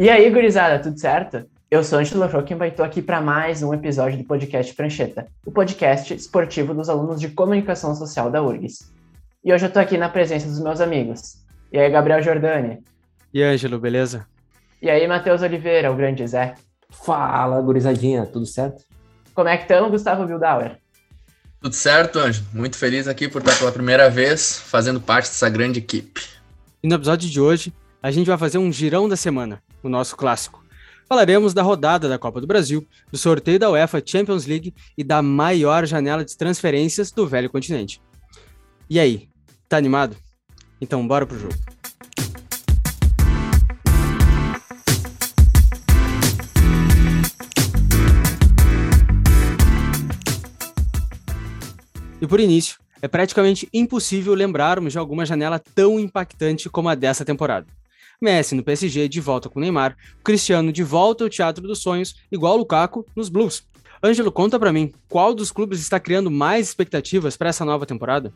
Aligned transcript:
E 0.00 0.08
aí, 0.08 0.30
gurizada, 0.30 0.78
tudo 0.78 0.96
certo? 0.96 1.44
Eu 1.68 1.82
sou 1.82 1.98
Angelo 1.98 2.24
Rockenbach 2.24 2.68
e 2.68 2.70
estou 2.70 2.86
aqui 2.86 3.02
para 3.02 3.20
mais 3.20 3.64
um 3.64 3.74
episódio 3.74 4.16
do 4.16 4.22
podcast 4.22 4.72
Prancheta, 4.72 5.26
o 5.44 5.50
podcast 5.50 6.14
esportivo 6.14 6.72
dos 6.72 6.88
alunos 6.88 7.20
de 7.20 7.30
comunicação 7.30 7.92
social 7.96 8.30
da 8.30 8.40
URGS. 8.40 8.92
E 9.44 9.52
hoje 9.52 9.64
eu 9.64 9.66
estou 9.66 9.82
aqui 9.82 9.98
na 9.98 10.08
presença 10.08 10.46
dos 10.46 10.60
meus 10.60 10.80
amigos. 10.80 11.44
E 11.72 11.78
aí, 11.80 11.90
Gabriel 11.90 12.22
Jordani? 12.22 12.78
E 13.34 13.42
Ângelo, 13.42 13.80
beleza? 13.80 14.24
E 14.80 14.88
aí, 14.88 15.04
Matheus 15.08 15.42
Oliveira, 15.42 15.90
o 15.90 15.96
grande 15.96 16.24
Zé? 16.28 16.54
Fala, 16.90 17.60
gurizadinha, 17.60 18.24
tudo 18.24 18.46
certo? 18.46 18.84
Como 19.34 19.48
é 19.48 19.56
que 19.56 19.64
estamos, 19.64 19.90
Gustavo 19.90 20.24
Bildauer? 20.24 20.78
Tudo 21.60 21.74
certo, 21.74 22.20
Ângelo. 22.20 22.46
Muito 22.54 22.78
feliz 22.78 23.08
aqui 23.08 23.28
por 23.28 23.42
estar 23.42 23.58
pela 23.58 23.72
primeira 23.72 24.08
vez 24.08 24.60
fazendo 24.60 25.00
parte 25.00 25.26
dessa 25.26 25.50
grande 25.50 25.80
equipe. 25.80 26.24
E 26.84 26.86
no 26.86 26.94
episódio 26.94 27.28
de 27.28 27.40
hoje, 27.40 27.72
a 28.00 28.12
gente 28.12 28.28
vai 28.28 28.38
fazer 28.38 28.58
um 28.58 28.70
girão 28.70 29.08
da 29.08 29.16
semana, 29.16 29.60
o 29.82 29.88
nosso 29.88 30.16
clássico. 30.16 30.64
Falaremos 31.08 31.54
da 31.54 31.62
rodada 31.62 32.08
da 32.08 32.18
Copa 32.18 32.40
do 32.40 32.46
Brasil, 32.46 32.86
do 33.10 33.16
sorteio 33.16 33.58
da 33.58 33.70
UEFA 33.70 34.02
Champions 34.04 34.44
League 34.44 34.74
e 34.96 35.02
da 35.02 35.22
maior 35.22 35.86
janela 35.86 36.24
de 36.24 36.36
transferências 36.36 37.10
do 37.10 37.26
velho 37.26 37.48
continente. 37.48 38.00
E 38.90 39.00
aí, 39.00 39.28
tá 39.68 39.76
animado? 39.76 40.16
Então 40.80 41.06
bora 41.06 41.26
pro 41.26 41.38
jogo. 41.38 41.54
E 52.20 52.26
por 52.26 52.40
início, 52.40 52.78
é 53.00 53.06
praticamente 53.06 53.68
impossível 53.72 54.34
lembrarmos 54.34 54.92
de 54.92 54.98
alguma 54.98 55.24
janela 55.24 55.58
tão 55.58 56.00
impactante 56.00 56.68
como 56.68 56.88
a 56.88 56.94
dessa 56.94 57.24
temporada. 57.24 57.66
Messi 58.20 58.54
no 58.54 58.64
PSG 58.64 59.08
de 59.08 59.20
volta 59.20 59.48
com 59.48 59.60
Neymar, 59.60 59.96
Cristiano 60.24 60.72
de 60.72 60.82
volta 60.82 61.24
ao 61.24 61.30
Teatro 61.30 61.66
dos 61.66 61.80
Sonhos, 61.80 62.16
igual 62.30 62.56
Lukaku 62.56 63.06
nos 63.14 63.28
Blues. 63.28 63.66
Ângelo, 64.02 64.32
conta 64.32 64.58
para 64.58 64.72
mim, 64.72 64.92
qual 65.08 65.34
dos 65.34 65.52
clubes 65.52 65.80
está 65.80 65.98
criando 65.98 66.30
mais 66.30 66.68
expectativas 66.68 67.36
para 67.36 67.48
essa 67.48 67.64
nova 67.64 67.86
temporada? 67.86 68.32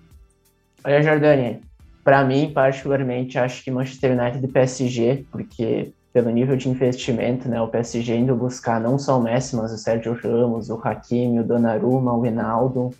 Olha, 0.84 1.03
Jordani, 1.03 1.60
para 2.03 2.25
mim, 2.25 2.50
particularmente, 2.53 3.38
acho 3.38 3.62
que 3.62 3.70
Manchester 3.70 4.19
United 4.19 4.44
e 4.44 4.48
PSG, 4.48 5.25
porque 5.30 5.92
pelo 6.12 6.30
nível 6.30 6.56
de 6.56 6.69
investimento, 6.69 7.48
né, 7.48 7.60
o 7.60 7.69
PSG 7.69 8.16
indo 8.16 8.36
buscar 8.36 8.80
não 8.80 8.98
só 8.98 9.19
o 9.19 9.22
Messi, 9.22 9.56
mas 9.56 9.72
o 9.72 9.78
Sérgio 9.78 10.12
Ramos, 10.12 10.69
o 10.69 10.80
Hakimi, 10.83 11.41
o 11.41 11.44
Donnarumma, 11.44 12.12
o 12.12 12.20
Ronaldo, 12.20 12.91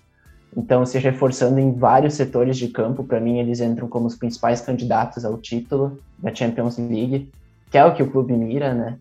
então, 0.57 0.85
se 0.85 0.99
reforçando 0.99 1.59
em 1.59 1.73
vários 1.73 2.15
setores 2.15 2.59
de 2.59 2.69
campo, 2.69 3.03
para 3.03 3.21
mim 3.21 3.39
eles 3.39 3.61
entram 3.61 3.89
como 3.89 4.07
os 4.07 4.17
principais 4.17 4.61
candidatos 4.61 5.25
ao 5.25 5.39
título 5.39 5.99
da 6.19 6.35
Champions 6.35 6.77
League, 6.77 7.31
que 7.71 7.79
é 7.79 7.85
o 7.85 7.95
que 7.95 8.03
o 8.03 8.11
clube 8.11 8.35
mira, 8.35 8.75
né? 8.75 8.99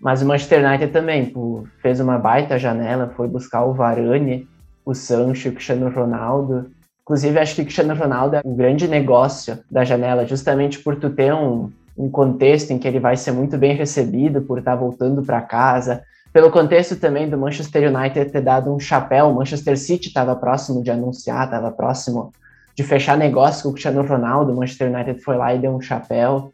Mas 0.00 0.22
o 0.22 0.26
Manchester 0.26 0.64
United 0.64 0.92
também 0.92 1.26
pô, 1.26 1.64
fez 1.80 2.00
uma 2.00 2.18
baita 2.18 2.58
janela, 2.58 3.12
foi 3.14 3.28
buscar 3.28 3.64
o 3.64 3.74
Varane, 3.74 4.48
o 4.84 4.94
Sancho, 4.94 5.50
o 5.50 5.52
Cristiano 5.52 5.90
Ronaldo. 5.90 6.70
Inclusive, 7.02 7.38
acho 7.38 7.54
que 7.54 7.62
o 7.62 7.64
Cristiano 7.64 7.94
Ronaldo 7.94 8.36
é 8.36 8.42
um 8.44 8.56
grande 8.56 8.88
negócio 8.88 9.58
da 9.70 9.84
janela, 9.84 10.26
justamente 10.26 10.78
por 10.78 10.96
tu 10.96 11.10
ter 11.10 11.34
um, 11.34 11.70
um 11.96 12.08
contexto 12.10 12.70
em 12.70 12.78
que 12.78 12.88
ele 12.88 12.98
vai 12.98 13.16
ser 13.16 13.32
muito 13.32 13.58
bem 13.58 13.74
recebido 13.74 14.40
por 14.40 14.58
estar 14.58 14.74
voltando 14.74 15.22
para 15.22 15.42
casa, 15.42 16.02
pelo 16.34 16.50
contexto 16.50 16.96
também 16.96 17.30
do 17.30 17.38
Manchester 17.38 17.94
United 17.94 18.32
ter 18.32 18.40
dado 18.40 18.74
um 18.74 18.80
chapéu, 18.80 19.26
o 19.26 19.34
Manchester 19.36 19.78
City 19.78 20.08
estava 20.08 20.34
próximo 20.34 20.82
de 20.82 20.90
anunciar, 20.90 21.44
estava 21.44 21.70
próximo 21.70 22.32
de 22.74 22.82
fechar 22.82 23.16
negócio 23.16 23.62
com 23.62 23.68
o 23.68 23.72
Cristiano 23.72 24.04
Ronaldo, 24.04 24.52
o 24.52 24.56
Manchester 24.56 24.92
United 24.92 25.20
foi 25.20 25.36
lá 25.36 25.54
e 25.54 25.60
deu 25.60 25.70
um 25.70 25.80
chapéu. 25.80 26.50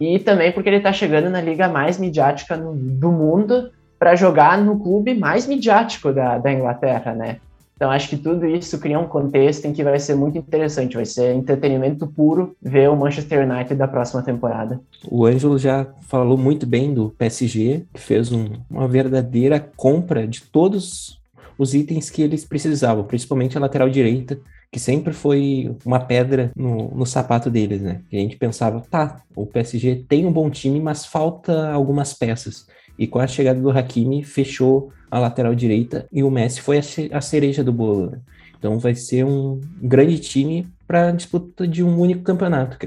E 0.00 0.18
também 0.18 0.50
porque 0.50 0.68
ele 0.68 0.78
está 0.78 0.92
chegando 0.92 1.30
na 1.30 1.40
liga 1.40 1.68
mais 1.68 1.96
midiática 1.96 2.56
no, 2.56 2.74
do 2.74 3.12
mundo 3.12 3.70
para 4.00 4.16
jogar 4.16 4.58
no 4.58 4.80
clube 4.80 5.14
mais 5.14 5.46
midiático 5.46 6.12
da, 6.12 6.36
da 6.38 6.52
Inglaterra, 6.52 7.14
né? 7.14 7.36
Então 7.76 7.90
acho 7.90 8.08
que 8.08 8.16
tudo 8.16 8.46
isso 8.46 8.78
cria 8.78 8.98
um 8.98 9.06
contexto 9.06 9.64
em 9.64 9.72
que 9.72 9.82
vai 9.82 9.98
ser 9.98 10.14
muito 10.14 10.38
interessante, 10.38 10.94
vai 10.94 11.04
ser 11.04 11.34
entretenimento 11.34 12.06
puro 12.06 12.56
ver 12.62 12.88
o 12.88 12.96
Manchester 12.96 13.48
United 13.48 13.74
da 13.74 13.88
próxima 13.88 14.22
temporada. 14.22 14.80
O 15.08 15.26
Ângelo 15.26 15.58
já 15.58 15.86
falou 16.02 16.38
muito 16.38 16.66
bem 16.66 16.94
do 16.94 17.10
PSG, 17.10 17.84
que 17.92 18.00
fez 18.00 18.30
um, 18.30 18.46
uma 18.70 18.86
verdadeira 18.86 19.58
compra 19.76 20.26
de 20.26 20.42
todos 20.42 21.20
os 21.58 21.74
itens 21.74 22.10
que 22.10 22.22
eles 22.22 22.44
precisavam, 22.44 23.04
principalmente 23.04 23.56
a 23.56 23.60
lateral 23.60 23.88
direita, 23.88 24.38
que 24.70 24.80
sempre 24.80 25.12
foi 25.12 25.72
uma 25.84 26.00
pedra 26.00 26.50
no, 26.56 26.90
no 26.90 27.06
sapato 27.06 27.48
deles, 27.48 27.80
né? 27.80 28.00
a 28.12 28.16
gente 28.16 28.36
pensava, 28.36 28.82
tá, 28.90 29.20
o 29.36 29.46
PSG 29.46 30.04
tem 30.08 30.26
um 30.26 30.32
bom 30.32 30.50
time, 30.50 30.80
mas 30.80 31.06
falta 31.06 31.70
algumas 31.70 32.12
peças. 32.12 32.66
E 32.98 33.06
com 33.06 33.18
a 33.18 33.26
chegada 33.26 33.60
do 33.60 33.70
Hakimi, 33.70 34.22
fechou 34.22 34.92
a 35.10 35.18
lateral 35.18 35.54
direita 35.54 36.06
e 36.12 36.22
o 36.22 36.30
Messi 36.30 36.60
foi 36.60 36.80
a 37.12 37.20
cereja 37.20 37.62
do 37.62 37.72
bolo. 37.72 38.10
Né? 38.10 38.18
Então 38.58 38.78
vai 38.78 38.94
ser 38.94 39.24
um 39.24 39.60
grande 39.80 40.18
time 40.18 40.66
para 40.86 41.10
disputa 41.10 41.68
de 41.68 41.82
um 41.82 42.00
único 42.00 42.22
campeonato, 42.22 42.78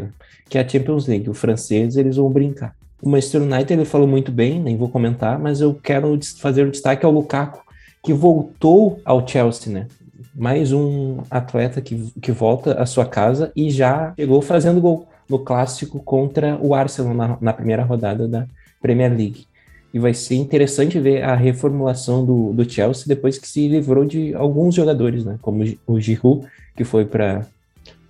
que 0.50 0.58
é 0.58 0.62
a 0.62 0.68
Champions 0.68 1.08
League. 1.08 1.30
O 1.30 1.34
francês 1.34 1.98
eles 1.98 2.16
vão 2.16 2.30
brincar. 2.30 2.76
O 3.02 3.10
Manchester 3.10 3.44
United 3.44 3.74
ele 3.74 3.86
falou 3.86 4.08
muito 4.08 4.32
bem, 4.32 4.60
nem 4.60 4.76
vou 4.76 4.90
comentar, 4.90 5.38
mas 5.38 5.62
eu 5.62 5.74
quero 5.74 6.18
fazer 6.38 6.66
um 6.66 6.70
destaque 6.70 7.06
ao 7.06 7.12
Lukaku, 7.12 7.64
que 8.04 8.12
voltou 8.12 9.00
ao 9.06 9.28
Chelsea, 9.28 9.72
né? 9.72 9.88
Mais 10.34 10.72
um 10.72 11.20
atleta 11.30 11.80
que, 11.82 12.12
que 12.22 12.32
volta 12.32 12.74
à 12.74 12.86
sua 12.86 13.06
casa 13.06 13.52
e 13.56 13.70
já 13.70 14.14
chegou 14.18 14.42
fazendo 14.42 14.82
gol 14.82 15.08
no 15.30 15.40
clássico 15.40 16.00
contra 16.00 16.58
o 16.62 16.74
Arsenal 16.74 17.14
na, 17.14 17.38
na 17.40 17.54
primeira 17.54 17.84
rodada 17.84 18.28
da 18.28 18.48
Premier 18.82 19.12
League. 19.12 19.46
E 19.94 20.00
vai 20.00 20.14
ser 20.14 20.36
interessante 20.36 21.00
ver 21.00 21.24
a 21.24 21.36
reformulação 21.36 22.26
do, 22.26 22.54
do 22.54 22.70
Chelsea 22.70 23.06
depois 23.08 23.38
que 23.38 23.48
se 23.48 23.68
livrou 23.68 24.06
de 24.06 24.34
alguns 24.36 24.76
jogadores, 24.76 25.24
né? 25.24 25.40
Como 25.42 25.64
o 25.86 26.00
Giroud, 26.00 26.46
que 26.76 26.84
foi 26.84 27.06
para 27.06 27.48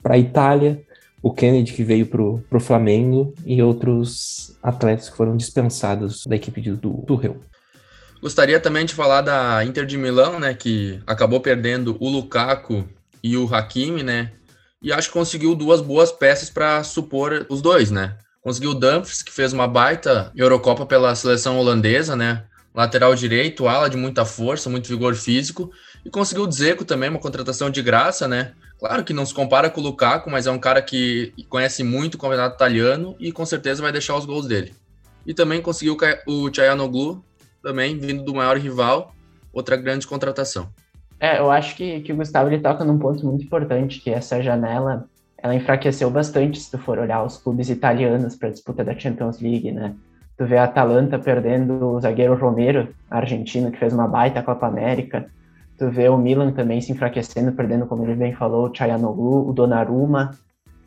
a 0.04 0.18
Itália, 0.18 0.82
o 1.22 1.32
Kennedy, 1.32 1.74
que 1.74 1.84
veio 1.84 2.06
para 2.06 2.58
o 2.58 2.60
Flamengo, 2.60 3.34
e 3.46 3.62
outros 3.62 4.58
atletas 4.62 5.10
que 5.10 5.18
foram 5.18 5.38
dispensados 5.38 6.26
da 6.26 6.36
equipe 6.36 6.62
do, 6.62 6.92
do 7.06 7.16
Rio. 7.16 7.42
Gostaria 8.22 8.60
também 8.60 8.86
de 8.86 8.96
falar 8.96 9.22
da 9.22 9.64
Inter 9.64 9.86
de 9.86 9.98
Milão, 9.98 10.40
né? 10.40 10.54
Que 10.54 11.00
acabou 11.06 11.40
perdendo 11.40 11.96
o 12.00 12.10
Lukaku 12.10 12.84
e 13.24 13.38
o 13.38 13.54
Hakimi, 13.54 14.04
né? 14.04 14.32
E 14.82 14.92
acho 14.92 15.10
que 15.10 15.14
conseguiu 15.14 15.56
duas 15.56 15.82
boas 15.82 16.12
peças 16.12 16.50
para 16.50 16.84
supor 16.84 17.46
os 17.50 17.62
dois, 17.62 17.92
né? 17.92 18.16
Conseguiu 18.48 18.72
o 18.72 18.76
Dumfries, 18.76 19.22
que 19.22 19.34
fez 19.34 19.52
uma 19.52 19.68
baita 19.68 20.32
Eurocopa 20.34 20.86
pela 20.86 21.14
seleção 21.16 21.60
holandesa, 21.60 22.16
né? 22.16 22.46
Lateral 22.74 23.14
direito, 23.14 23.68
ala 23.68 23.90
de 23.90 23.98
muita 23.98 24.24
força, 24.24 24.70
muito 24.70 24.88
vigor 24.88 25.16
físico. 25.16 25.70
E 26.06 26.10
conseguiu 26.10 26.46
o 26.46 26.48
Dzeko 26.48 26.86
também, 26.86 27.10
uma 27.10 27.20
contratação 27.20 27.70
de 27.70 27.82
graça, 27.82 28.26
né? 28.26 28.54
Claro 28.80 29.04
que 29.04 29.12
não 29.12 29.26
se 29.26 29.34
compara 29.34 29.70
com 29.70 29.82
o 29.82 29.84
Lukaku, 29.84 30.30
mas 30.30 30.48
é 30.48 30.52
um 30.52 30.58
cara 30.58 30.82
que 30.82 31.34
conhece 31.50 31.84
muito 31.84 32.16
o 32.16 32.18
campeonato 32.18 32.56
italiano 32.56 33.18
e 33.20 33.34
com 33.34 33.46
certeza 33.46 33.82
vai 33.82 33.92
deixar 33.92 34.16
os 34.16 34.26
gols 34.26 34.48
dele. 34.48 34.74
E 35.26 35.34
também 35.34 35.62
conseguiu 35.62 35.98
o 36.26 36.50
Chayanoglu, 36.50 37.22
também 37.62 38.00
vindo 38.00 38.24
do 38.24 38.34
maior 38.34 38.58
rival, 38.58 39.14
outra 39.52 39.76
grande 39.76 40.08
contratação. 40.08 40.70
É, 41.20 41.38
eu 41.38 41.52
acho 41.52 41.76
que, 41.76 42.00
que 42.00 42.14
o 42.14 42.16
Gustavo 42.16 42.48
ele 42.48 42.62
toca 42.62 42.86
num 42.86 42.98
ponto 42.98 43.26
muito 43.26 43.44
importante, 43.44 44.00
que 44.00 44.10
essa 44.10 44.42
janela 44.42 45.06
ela 45.42 45.56
enfraqueceu 45.56 46.10
bastante 46.10 46.60
se 46.60 46.72
tu 46.72 46.78
for 46.78 46.98
olhar 46.98 47.24
os 47.24 47.38
clubes 47.38 47.70
italianos 47.70 48.36
para 48.36 48.50
a 48.50 48.52
disputa 48.52 48.84
da 48.84 48.98
Champions 48.98 49.40
League, 49.40 49.72
né? 49.72 49.94
Tu 50.38 50.46
vê 50.46 50.58
a 50.58 50.66
Atalanta 50.66 51.18
perdendo 51.18 51.84
o 51.84 52.00
zagueiro 52.00 52.36
Romero, 52.36 52.90
argentino, 53.10 53.72
que 53.72 53.80
fez 53.80 53.92
uma 53.92 54.08
baita 54.08 54.44
Copa 54.44 54.68
América. 54.68 55.26
Tu 55.78 55.90
vê 55.90 56.10
o 56.10 56.18
Milan 56.18 56.52
também 56.52 56.80
se 56.80 56.92
enfraquecendo, 56.92 57.52
perdendo, 57.52 57.88
como 57.88 58.04
ele 58.04 58.16
bem 58.16 58.34
falou, 58.34 58.70
o 58.70 58.76
Chayanoglu, 58.76 59.50
o 59.50 59.54
Donnarumma, 59.54 60.32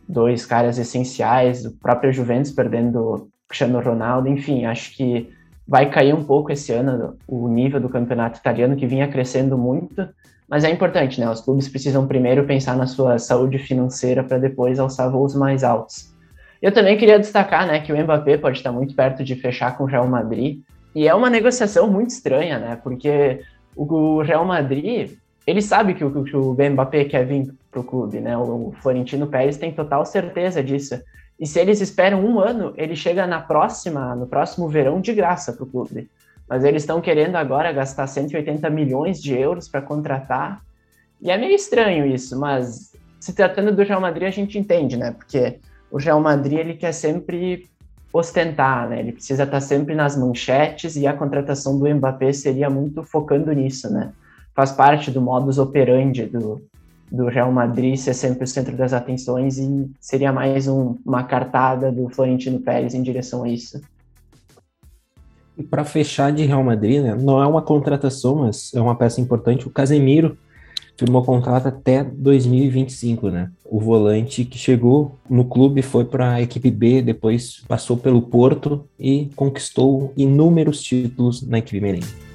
dois 0.08 0.46
caras 0.46 0.78
essenciais, 0.78 1.64
o 1.64 1.72
próprio 1.72 2.12
Juventus 2.12 2.52
perdendo 2.52 3.00
o 3.00 3.28
Cristiano 3.48 3.80
Ronaldo. 3.80 4.28
Enfim, 4.28 4.66
acho 4.66 4.96
que 4.96 5.32
vai 5.66 5.90
cair 5.90 6.14
um 6.14 6.24
pouco 6.24 6.52
esse 6.52 6.72
ano 6.72 7.16
o 7.26 7.48
nível 7.48 7.80
do 7.80 7.88
campeonato 7.88 8.38
italiano, 8.38 8.76
que 8.76 8.86
vinha 8.86 9.08
crescendo 9.08 9.58
muito, 9.58 10.08
mas 10.50 10.64
é 10.64 10.70
importante, 10.70 11.20
né? 11.20 11.30
Os 11.30 11.40
clubes 11.40 11.68
precisam 11.68 12.08
primeiro 12.08 12.44
pensar 12.44 12.76
na 12.76 12.88
sua 12.88 13.20
saúde 13.20 13.56
financeira 13.56 14.24
para 14.24 14.36
depois 14.36 14.80
alçar 14.80 15.08
voos 15.08 15.32
mais 15.32 15.62
altos. 15.62 16.12
Eu 16.60 16.72
também 16.72 16.98
queria 16.98 17.20
destacar, 17.20 17.66
né, 17.66 17.80
que 17.80 17.92
o 17.92 17.96
Mbappé 17.96 18.36
pode 18.36 18.58
estar 18.58 18.72
muito 18.72 18.94
perto 18.94 19.22
de 19.22 19.36
fechar 19.36 19.78
com 19.78 19.84
o 19.84 19.86
Real 19.86 20.06
Madrid, 20.08 20.60
e 20.92 21.06
é 21.06 21.14
uma 21.14 21.30
negociação 21.30 21.88
muito 21.88 22.10
estranha, 22.10 22.58
né? 22.58 22.76
Porque 22.82 23.40
o 23.76 24.20
Real 24.22 24.44
Madrid, 24.44 25.12
ele 25.46 25.62
sabe 25.62 25.94
que 25.94 26.04
o, 26.04 26.24
que 26.24 26.36
o 26.36 26.52
Mbappé 26.52 27.04
quer 27.04 27.24
vir 27.24 27.54
para 27.70 27.80
o 27.80 27.84
clube, 27.84 28.18
né? 28.18 28.36
O 28.36 28.74
Florentino 28.82 29.28
Pérez 29.28 29.56
tem 29.56 29.72
total 29.72 30.04
certeza 30.04 30.64
disso. 30.64 31.00
E 31.38 31.46
se 31.46 31.60
eles 31.60 31.80
esperam 31.80 32.22
um 32.26 32.40
ano, 32.40 32.74
ele 32.76 32.96
chega 32.96 33.24
na 33.24 33.40
próxima, 33.40 34.16
no 34.16 34.26
próximo 34.26 34.68
verão 34.68 35.00
de 35.00 35.14
graça 35.14 35.52
para 35.52 35.62
o 35.62 35.66
clube 35.66 36.10
mas 36.50 36.64
eles 36.64 36.82
estão 36.82 37.00
querendo 37.00 37.36
agora 37.36 37.72
gastar 37.72 38.08
180 38.08 38.68
milhões 38.70 39.22
de 39.22 39.32
euros 39.32 39.68
para 39.68 39.80
contratar. 39.80 40.60
E 41.22 41.30
é 41.30 41.38
meio 41.38 41.54
estranho 41.54 42.04
isso, 42.04 42.36
mas 42.40 42.92
se 43.20 43.32
tratando 43.32 43.70
do 43.70 43.84
Real 43.84 44.00
Madrid 44.00 44.26
a 44.26 44.32
gente 44.32 44.58
entende, 44.58 44.96
né? 44.96 45.12
Porque 45.12 45.60
o 45.92 45.96
Real 45.96 46.20
Madrid 46.20 46.58
ele 46.58 46.74
quer 46.74 46.90
sempre 46.90 47.70
ostentar, 48.12 48.88
né? 48.88 48.98
Ele 48.98 49.12
precisa 49.12 49.44
estar 49.44 49.60
sempre 49.60 49.94
nas 49.94 50.16
manchetes 50.16 50.96
e 50.96 51.06
a 51.06 51.12
contratação 51.12 51.78
do 51.78 51.88
Mbappé 51.88 52.32
seria 52.32 52.68
muito 52.68 53.04
focando 53.04 53.52
nisso, 53.52 53.88
né? 53.92 54.10
Faz 54.52 54.72
parte 54.72 55.08
do 55.12 55.20
modus 55.20 55.56
operandi 55.56 56.26
do, 56.26 56.60
do 57.12 57.26
Real 57.26 57.52
Madrid 57.52 57.96
ser 57.96 58.14
sempre 58.14 58.42
o 58.42 58.48
centro 58.48 58.76
das 58.76 58.92
atenções 58.92 59.56
e 59.56 59.88
seria 60.00 60.32
mais 60.32 60.66
um, 60.66 60.96
uma 61.06 61.22
cartada 61.22 61.92
do 61.92 62.08
Florentino 62.08 62.58
Pérez 62.58 62.92
em 62.92 63.04
direção 63.04 63.44
a 63.44 63.48
isso. 63.48 63.80
E 65.60 65.62
para 65.62 65.84
fechar 65.84 66.32
de 66.32 66.46
Real 66.46 66.64
Madrid, 66.64 67.02
né, 67.02 67.14
não 67.14 67.42
é 67.42 67.46
uma 67.46 67.60
contratação, 67.60 68.36
mas 68.36 68.72
é 68.74 68.80
uma 68.80 68.94
peça 68.94 69.20
importante. 69.20 69.68
O 69.68 69.70
Casemiro 69.70 70.38
firmou 70.96 71.22
contrato 71.22 71.68
até 71.68 72.02
2025, 72.02 73.28
né? 73.28 73.50
O 73.62 73.78
volante 73.78 74.42
que 74.46 74.56
chegou 74.56 75.18
no 75.28 75.44
clube 75.44 75.82
foi 75.82 76.06
para 76.06 76.32
a 76.32 76.40
equipe 76.40 76.70
B, 76.70 77.02
depois 77.02 77.62
passou 77.68 77.98
pelo 77.98 78.22
Porto 78.22 78.86
e 78.98 79.28
conquistou 79.36 80.14
inúmeros 80.16 80.82
títulos 80.82 81.46
na 81.46 81.58
equipe 81.58 81.78
merengue. 81.78 82.29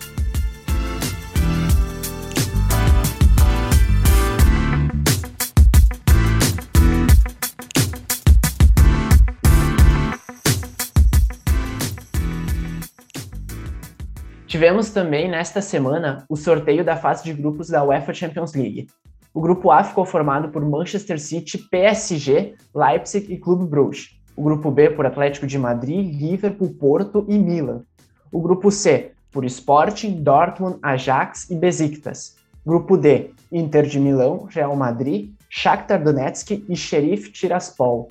Tivemos 14.55 14.89
também 14.89 15.29
nesta 15.29 15.61
semana 15.61 16.23
o 16.29 16.37
sorteio 16.37 16.81
da 16.81 16.95
fase 16.95 17.25
de 17.25 17.33
grupos 17.33 17.67
da 17.67 17.83
UEFA 17.83 18.13
Champions 18.13 18.53
League. 18.53 18.87
O 19.33 19.41
grupo 19.41 19.69
A 19.69 19.83
ficou 19.83 20.05
formado 20.05 20.47
por 20.47 20.63
Manchester 20.63 21.19
City, 21.19 21.57
PSG, 21.57 22.55
Leipzig 22.73 23.33
e 23.33 23.37
Clube 23.37 23.65
Brugge. 23.65 24.11
O 24.33 24.41
grupo 24.41 24.71
B 24.71 24.91
por 24.91 25.05
Atlético 25.05 25.45
de 25.45 25.59
Madrid, 25.59 26.09
Liverpool, 26.21 26.73
Porto 26.79 27.25
e 27.27 27.37
Milan. 27.37 27.81
O 28.31 28.39
grupo 28.39 28.71
C 28.71 29.11
por 29.29 29.43
Sporting, 29.43 30.23
Dortmund, 30.23 30.79
Ajax 30.81 31.49
e 31.51 31.55
Besiktas. 31.55 32.37
Grupo 32.65 32.95
D, 32.95 33.31
Inter 33.51 33.85
de 33.85 33.99
Milão, 33.99 34.47
Real 34.49 34.73
Madrid, 34.73 35.33
Shakhtar 35.49 36.01
Donetsk 36.01 36.63
e 36.69 36.77
Sheriff 36.77 37.29
Tiraspol. 37.29 38.07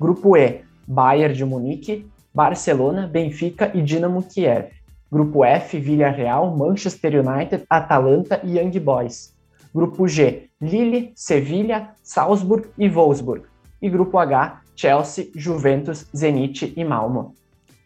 Grupo 0.00 0.36
E, 0.36 0.62
Bayern 0.88 1.36
de 1.36 1.44
Munique, 1.44 2.04
Barcelona, 2.34 3.06
Benfica 3.06 3.70
e 3.72 3.80
Dinamo 3.80 4.24
Kiev. 4.24 4.72
Grupo 5.14 5.44
F, 5.44 5.78
Villarreal, 5.78 6.56
Manchester 6.56 7.24
United, 7.24 7.62
Atalanta 7.70 8.40
e 8.42 8.58
Young 8.58 8.76
Boys. 8.80 9.32
Grupo 9.72 10.08
G, 10.08 10.48
Lille, 10.60 11.12
Sevilha, 11.14 11.90
Salzburg 12.02 12.66
e 12.76 12.88
Wolfsburg. 12.88 13.44
E 13.80 13.88
Grupo 13.88 14.18
H, 14.18 14.60
Chelsea, 14.74 15.28
Juventus, 15.32 16.04
Zenit 16.12 16.74
e 16.76 16.82
Malmo. 16.82 17.32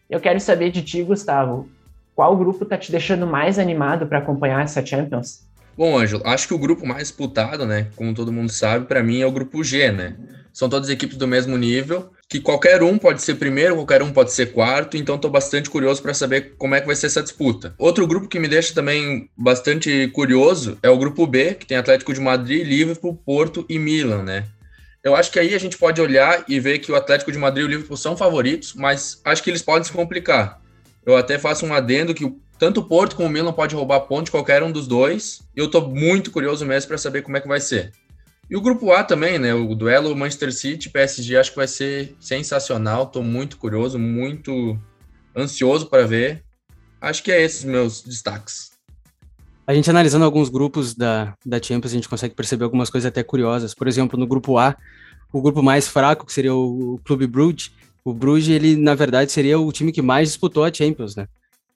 Eu 0.09 0.19
quero 0.19 0.39
saber 0.39 0.71
de 0.71 0.81
ti, 0.81 1.03
Gustavo, 1.03 1.69
qual 2.15 2.35
grupo 2.35 2.65
tá 2.65 2.75
te 2.79 2.91
deixando 2.91 3.27
mais 3.27 3.59
animado 3.59 4.07
para 4.07 4.17
acompanhar 4.17 4.63
essa 4.63 4.83
Champions? 4.83 5.47
Bom, 5.77 5.99
Ângelo, 5.99 6.23
acho 6.25 6.47
que 6.47 6.55
o 6.55 6.59
grupo 6.59 6.83
mais 6.83 7.09
disputado, 7.09 7.63
né, 7.63 7.89
como 7.95 8.11
todo 8.15 8.33
mundo 8.33 8.51
sabe, 8.51 8.87
para 8.87 9.03
mim 9.03 9.21
é 9.21 9.27
o 9.27 9.31
grupo 9.31 9.63
G, 9.63 9.91
né? 9.91 10.17
São 10.51 10.67
todas 10.67 10.89
equipes 10.89 11.15
do 11.15 11.27
mesmo 11.27 11.55
nível 11.55 12.09
que 12.29 12.39
qualquer 12.39 12.83
um 12.83 12.95
pode 12.95 13.23
ser 13.23 13.35
primeiro, 13.35 13.75
qualquer 13.75 14.03
um 14.03 14.13
pode 14.13 14.31
ser 14.31 14.53
quarto, 14.53 14.95
então 14.95 15.15
estou 15.15 15.31
bastante 15.31 15.67
curioso 15.67 15.99
para 15.99 16.13
saber 16.13 16.53
como 16.59 16.75
é 16.75 16.79
que 16.79 16.85
vai 16.85 16.95
ser 16.95 17.07
essa 17.07 17.23
disputa. 17.23 17.73
Outro 17.75 18.05
grupo 18.05 18.27
que 18.27 18.37
me 18.37 18.47
deixa 18.47 18.71
também 18.71 19.27
bastante 19.35 20.07
curioso 20.09 20.77
é 20.83 20.89
o 20.91 20.97
grupo 20.97 21.25
B, 21.25 21.55
que 21.55 21.65
tem 21.65 21.75
Atlético 21.75 22.13
de 22.13 22.21
Madrid, 22.21 22.63
Liverpool, 22.67 23.19
Porto 23.25 23.65
e 23.67 23.79
Milan, 23.79 24.21
né? 24.21 24.45
Eu 25.03 25.15
acho 25.15 25.31
que 25.31 25.39
aí 25.39 25.55
a 25.55 25.57
gente 25.57 25.75
pode 25.75 25.99
olhar 25.99 26.45
e 26.47 26.59
ver 26.59 26.77
que 26.77 26.91
o 26.91 26.95
Atlético 26.95 27.31
de 27.31 27.37
Madrid 27.39 27.63
e 27.63 27.67
o 27.67 27.69
Liverpool 27.69 27.97
são 27.97 28.15
favoritos, 28.15 28.75
mas 28.75 29.19
acho 29.25 29.41
que 29.41 29.49
eles 29.49 29.63
podem 29.63 29.83
se 29.83 29.91
complicar. 29.91 30.61
Eu 31.03 31.17
até 31.17 31.39
faço 31.39 31.65
um 31.65 31.73
adendo 31.73 32.13
que 32.13 32.31
tanto 32.59 32.81
o 32.81 32.83
Porto 32.83 33.15
como 33.15 33.27
o 33.27 33.31
Milan 33.31 33.53
pode 33.53 33.73
roubar 33.73 34.01
ponto 34.01 34.25
de 34.25 34.31
qualquer 34.31 34.61
um 34.61 34.71
dos 34.71 34.85
dois, 34.85 35.41
e 35.55 35.59
eu 35.59 35.65
estou 35.65 35.89
muito 35.89 36.29
curioso 36.29 36.63
mesmo 36.63 36.89
para 36.89 36.97
saber 36.99 37.23
como 37.23 37.37
é 37.37 37.41
que 37.41 37.47
vai 37.47 37.59
ser. 37.59 37.91
E 38.49 38.55
o 38.55 38.61
grupo 38.61 38.91
A 38.91 39.03
também, 39.03 39.37
né? 39.37 39.53
O 39.53 39.75
duelo 39.75 40.15
Manchester 40.15 40.51
City 40.51 40.89
PSG 40.89 41.37
acho 41.37 41.51
que 41.51 41.57
vai 41.57 41.67
ser 41.67 42.15
sensacional. 42.19 43.03
Estou 43.03 43.23
muito 43.23 43.57
curioso, 43.57 43.99
muito 43.99 44.77
ansioso 45.35 45.85
para 45.85 46.07
ver. 46.07 46.43
Acho 46.99 47.21
que 47.21 47.31
é 47.31 47.41
esses 47.41 47.63
meus 47.63 48.01
destaques. 48.01 48.71
A 49.67 49.73
gente 49.73 49.87
analisando 49.87 50.25
alguns 50.25 50.49
grupos 50.49 50.95
da, 50.95 51.35
da 51.45 51.61
Champions, 51.61 51.91
a 51.91 51.95
gente 51.95 52.09
consegue 52.09 52.33
perceber 52.33 52.63
algumas 52.63 52.89
coisas 52.89 53.07
até 53.07 53.21
curiosas. 53.21 53.75
Por 53.75 53.87
exemplo, 53.87 54.19
no 54.19 54.25
grupo 54.25 54.57
A, 54.57 54.75
o 55.31 55.41
grupo 55.43 55.61
mais 55.61 55.87
fraco, 55.87 56.25
que 56.25 56.33
seria 56.33 56.55
o 56.55 56.99
Clube 57.05 57.27
Brugge, 57.27 57.71
o 58.03 58.11
Brugge, 58.11 58.51
ele, 58.51 58.75
na 58.75 58.95
verdade, 58.95 59.31
seria 59.31 59.59
o 59.59 59.71
time 59.71 59.91
que 59.91 60.01
mais 60.01 60.29
disputou 60.29 60.63
a 60.63 60.73
Champions, 60.73 61.15
né? 61.15 61.27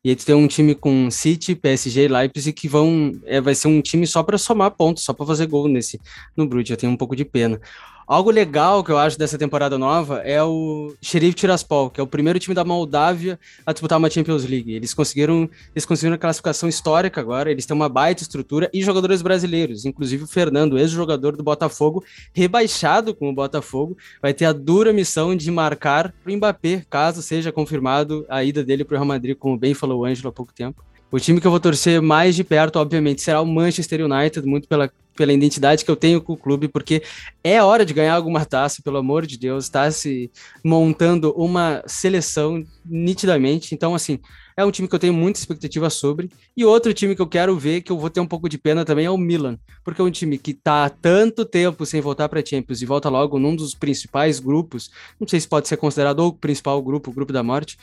E 0.03 0.09
aí 0.09 0.15
tu 0.15 0.25
tem 0.25 0.35
um 0.35 0.47
time 0.47 0.75
com 0.75 1.09
City, 1.09 1.55
PSG 1.55 2.09
Leipzig 2.09 2.53
que 2.53 2.67
vão. 2.67 3.13
É, 3.25 3.39
vai 3.39 3.55
ser 3.55 3.69
um 3.69 3.81
time 3.81 4.05
só 4.05 4.21
para 4.21 4.37
somar 4.37 4.71
pontos, 4.71 5.03
só 5.03 5.13
para 5.13 5.25
fazer 5.25 5.47
gol 5.47 5.69
nesse 5.69 5.99
no 6.35 6.45
Brugge. 6.45 6.73
Eu 6.73 6.77
tenho 6.77 6.91
um 6.91 6.97
pouco 6.97 7.15
de 7.15 7.23
pena. 7.23 7.59
Algo 8.05 8.29
legal 8.31 8.83
que 8.83 8.91
eu 8.91 8.97
acho 8.97 9.17
dessa 9.17 9.37
temporada 9.37 9.77
nova 9.77 10.17
é 10.19 10.43
o 10.43 10.93
Sheriff 11.01 11.35
Tiraspol, 11.35 11.89
que 11.89 12.01
é 12.01 12.03
o 12.03 12.07
primeiro 12.07 12.37
time 12.37 12.53
da 12.53 12.65
Moldávia 12.65 13.39
a 13.65 13.71
disputar 13.71 13.97
uma 13.97 14.09
Champions 14.09 14.43
League. 14.43 14.73
Eles 14.73 14.93
conseguiram, 14.93 15.49
eles 15.73 15.85
conseguiram 15.85 16.15
a 16.15 16.17
classificação 16.17 16.67
histórica 16.67 17.21
agora, 17.21 17.49
eles 17.49 17.65
têm 17.65 17.73
uma 17.73 17.87
baita 17.87 18.21
estrutura 18.21 18.69
e 18.73 18.83
jogadores 18.83 19.21
brasileiros, 19.21 19.85
inclusive 19.85 20.25
o 20.25 20.27
Fernando, 20.27 20.77
ex-jogador 20.77 21.37
do 21.37 21.43
Botafogo, 21.43 22.03
rebaixado 22.33 23.15
com 23.15 23.29
o 23.29 23.33
Botafogo, 23.33 23.97
vai 24.21 24.33
ter 24.33 24.45
a 24.45 24.51
dura 24.51 24.91
missão 24.91 25.33
de 25.33 25.49
marcar 25.49 26.13
o 26.25 26.31
Mbappé, 26.31 26.83
caso 26.89 27.21
seja 27.21 27.53
confirmado 27.53 28.25
a 28.27 28.43
ida 28.43 28.65
dele 28.65 28.83
para 28.83 28.95
o 28.95 28.97
Real 28.97 29.07
Madrid, 29.07 29.37
como 29.37 29.57
bem 29.57 29.73
falou 29.73 30.01
o 30.01 30.05
Ângelo 30.05 30.27
há 30.27 30.31
pouco 30.33 30.53
tempo. 30.53 30.83
O 31.13 31.19
time 31.19 31.39
que 31.39 31.45
eu 31.45 31.51
vou 31.51 31.59
torcer 31.59 32.01
mais 32.01 32.35
de 32.35 32.43
perto, 32.43 32.77
obviamente, 32.77 33.21
será 33.21 33.39
o 33.39 33.45
Manchester 33.45 34.03
United, 34.03 34.47
muito 34.47 34.67
pela, 34.67 34.91
pela 35.15 35.31
identidade 35.31 35.85
que 35.85 35.91
eu 35.91 35.95
tenho 35.95 36.19
com 36.19 36.33
o 36.33 36.35
clube, 36.35 36.67
porque 36.67 37.03
é 37.43 37.61
hora 37.61 37.85
de 37.85 37.93
ganhar 37.93 38.15
alguma 38.15 38.43
taça, 38.43 38.81
pelo 38.81 38.97
amor 38.97 39.27
de 39.27 39.37
Deus, 39.37 39.65
está 39.65 39.91
se 39.91 40.31
montando 40.63 41.31
uma 41.37 41.83
seleção 41.85 42.65
nitidamente. 42.83 43.75
Então, 43.75 43.93
assim, 43.93 44.17
é 44.57 44.65
um 44.65 44.71
time 44.71 44.87
que 44.87 44.95
eu 44.95 44.97
tenho 44.97 45.13
muita 45.13 45.37
expectativa 45.37 45.87
sobre. 45.87 46.31
E 46.57 46.65
outro 46.65 46.91
time 46.95 47.15
que 47.15 47.21
eu 47.21 47.27
quero 47.27 47.55
ver, 47.59 47.81
que 47.81 47.91
eu 47.91 47.99
vou 47.99 48.09
ter 48.09 48.19
um 48.19 48.25
pouco 48.25 48.49
de 48.49 48.57
pena 48.57 48.83
também, 48.83 49.05
é 49.05 49.11
o 49.11 49.15
Milan, 49.15 49.59
porque 49.83 50.01
é 50.01 50.03
um 50.03 50.09
time 50.09 50.39
que 50.39 50.49
está 50.49 50.85
há 50.85 50.89
tanto 50.89 51.45
tempo 51.45 51.85
sem 51.85 52.01
voltar 52.01 52.27
para 52.27 52.43
Champions 52.43 52.81
e 52.81 52.87
volta 52.87 53.07
logo 53.07 53.37
num 53.37 53.55
dos 53.55 53.75
principais 53.75 54.39
grupos. 54.39 54.89
Não 55.19 55.27
sei 55.27 55.39
se 55.39 55.47
pode 55.47 55.67
ser 55.67 55.77
considerado 55.77 56.21
o 56.21 56.33
principal 56.33 56.81
grupo, 56.81 57.11
o 57.11 57.13
grupo 57.13 57.31
da 57.31 57.43
morte 57.43 57.77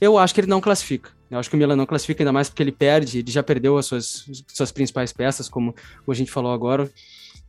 eu 0.00 0.16
acho 0.16 0.34
que 0.34 0.40
ele 0.40 0.48
não 0.48 0.60
classifica. 0.60 1.17
Eu 1.30 1.38
acho 1.38 1.50
que 1.50 1.56
o 1.56 1.58
Milan 1.58 1.76
não 1.76 1.86
classifica 1.86 2.22
ainda 2.22 2.32
mais 2.32 2.48
porque 2.48 2.62
ele 2.62 2.72
perde, 2.72 3.18
ele 3.18 3.30
já 3.30 3.42
perdeu 3.42 3.76
as 3.76 3.86
suas, 3.86 4.26
suas 4.46 4.72
principais 4.72 5.12
peças, 5.12 5.48
como 5.48 5.74
a 6.06 6.14
gente 6.14 6.30
falou 6.30 6.52
agora. 6.52 6.90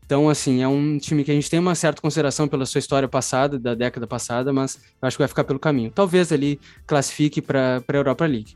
Então, 0.06 0.28
assim, 0.28 0.62
é 0.64 0.68
um 0.68 0.98
time 0.98 1.24
que 1.24 1.30
a 1.30 1.34
gente 1.36 1.50
tem 1.50 1.60
uma 1.60 1.76
certa 1.76 2.02
consideração 2.02 2.48
pela 2.48 2.66
sua 2.66 2.80
história 2.80 3.08
passada, 3.08 3.60
da 3.60 3.76
década 3.76 4.08
passada, 4.08 4.52
mas 4.52 4.80
eu 5.02 5.08
acho 5.08 5.16
que 5.16 5.22
vai 5.22 5.28
ficar 5.28 5.44
pelo 5.44 5.60
caminho. 5.60 5.92
Talvez 5.94 6.32
ele 6.32 6.60
classifique 6.88 7.42
para 7.42 7.84
a 7.88 7.94
Europa 7.96 8.26
League. 8.26 8.56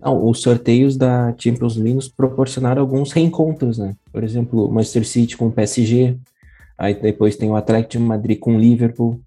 Não, 0.00 0.26
os 0.26 0.40
sorteios 0.40 0.96
da 0.96 1.34
Champions 1.36 1.76
League 1.76 1.94
nos 1.94 2.08
proporcionaram 2.08 2.80
alguns 2.80 3.12
reencontros, 3.12 3.78
né? 3.78 3.94
Por 4.10 4.24
exemplo, 4.24 4.66
o 4.66 4.72
Manchester 4.72 5.06
City 5.06 5.36
com 5.36 5.48
o 5.48 5.52
PSG, 5.52 6.16
aí 6.78 6.94
depois 6.94 7.36
tem 7.36 7.50
o 7.50 7.56
Atlético 7.56 7.92
de 7.92 7.98
Madrid 7.98 8.38
com 8.38 8.56
o 8.56 8.58
Liverpool, 8.58 9.20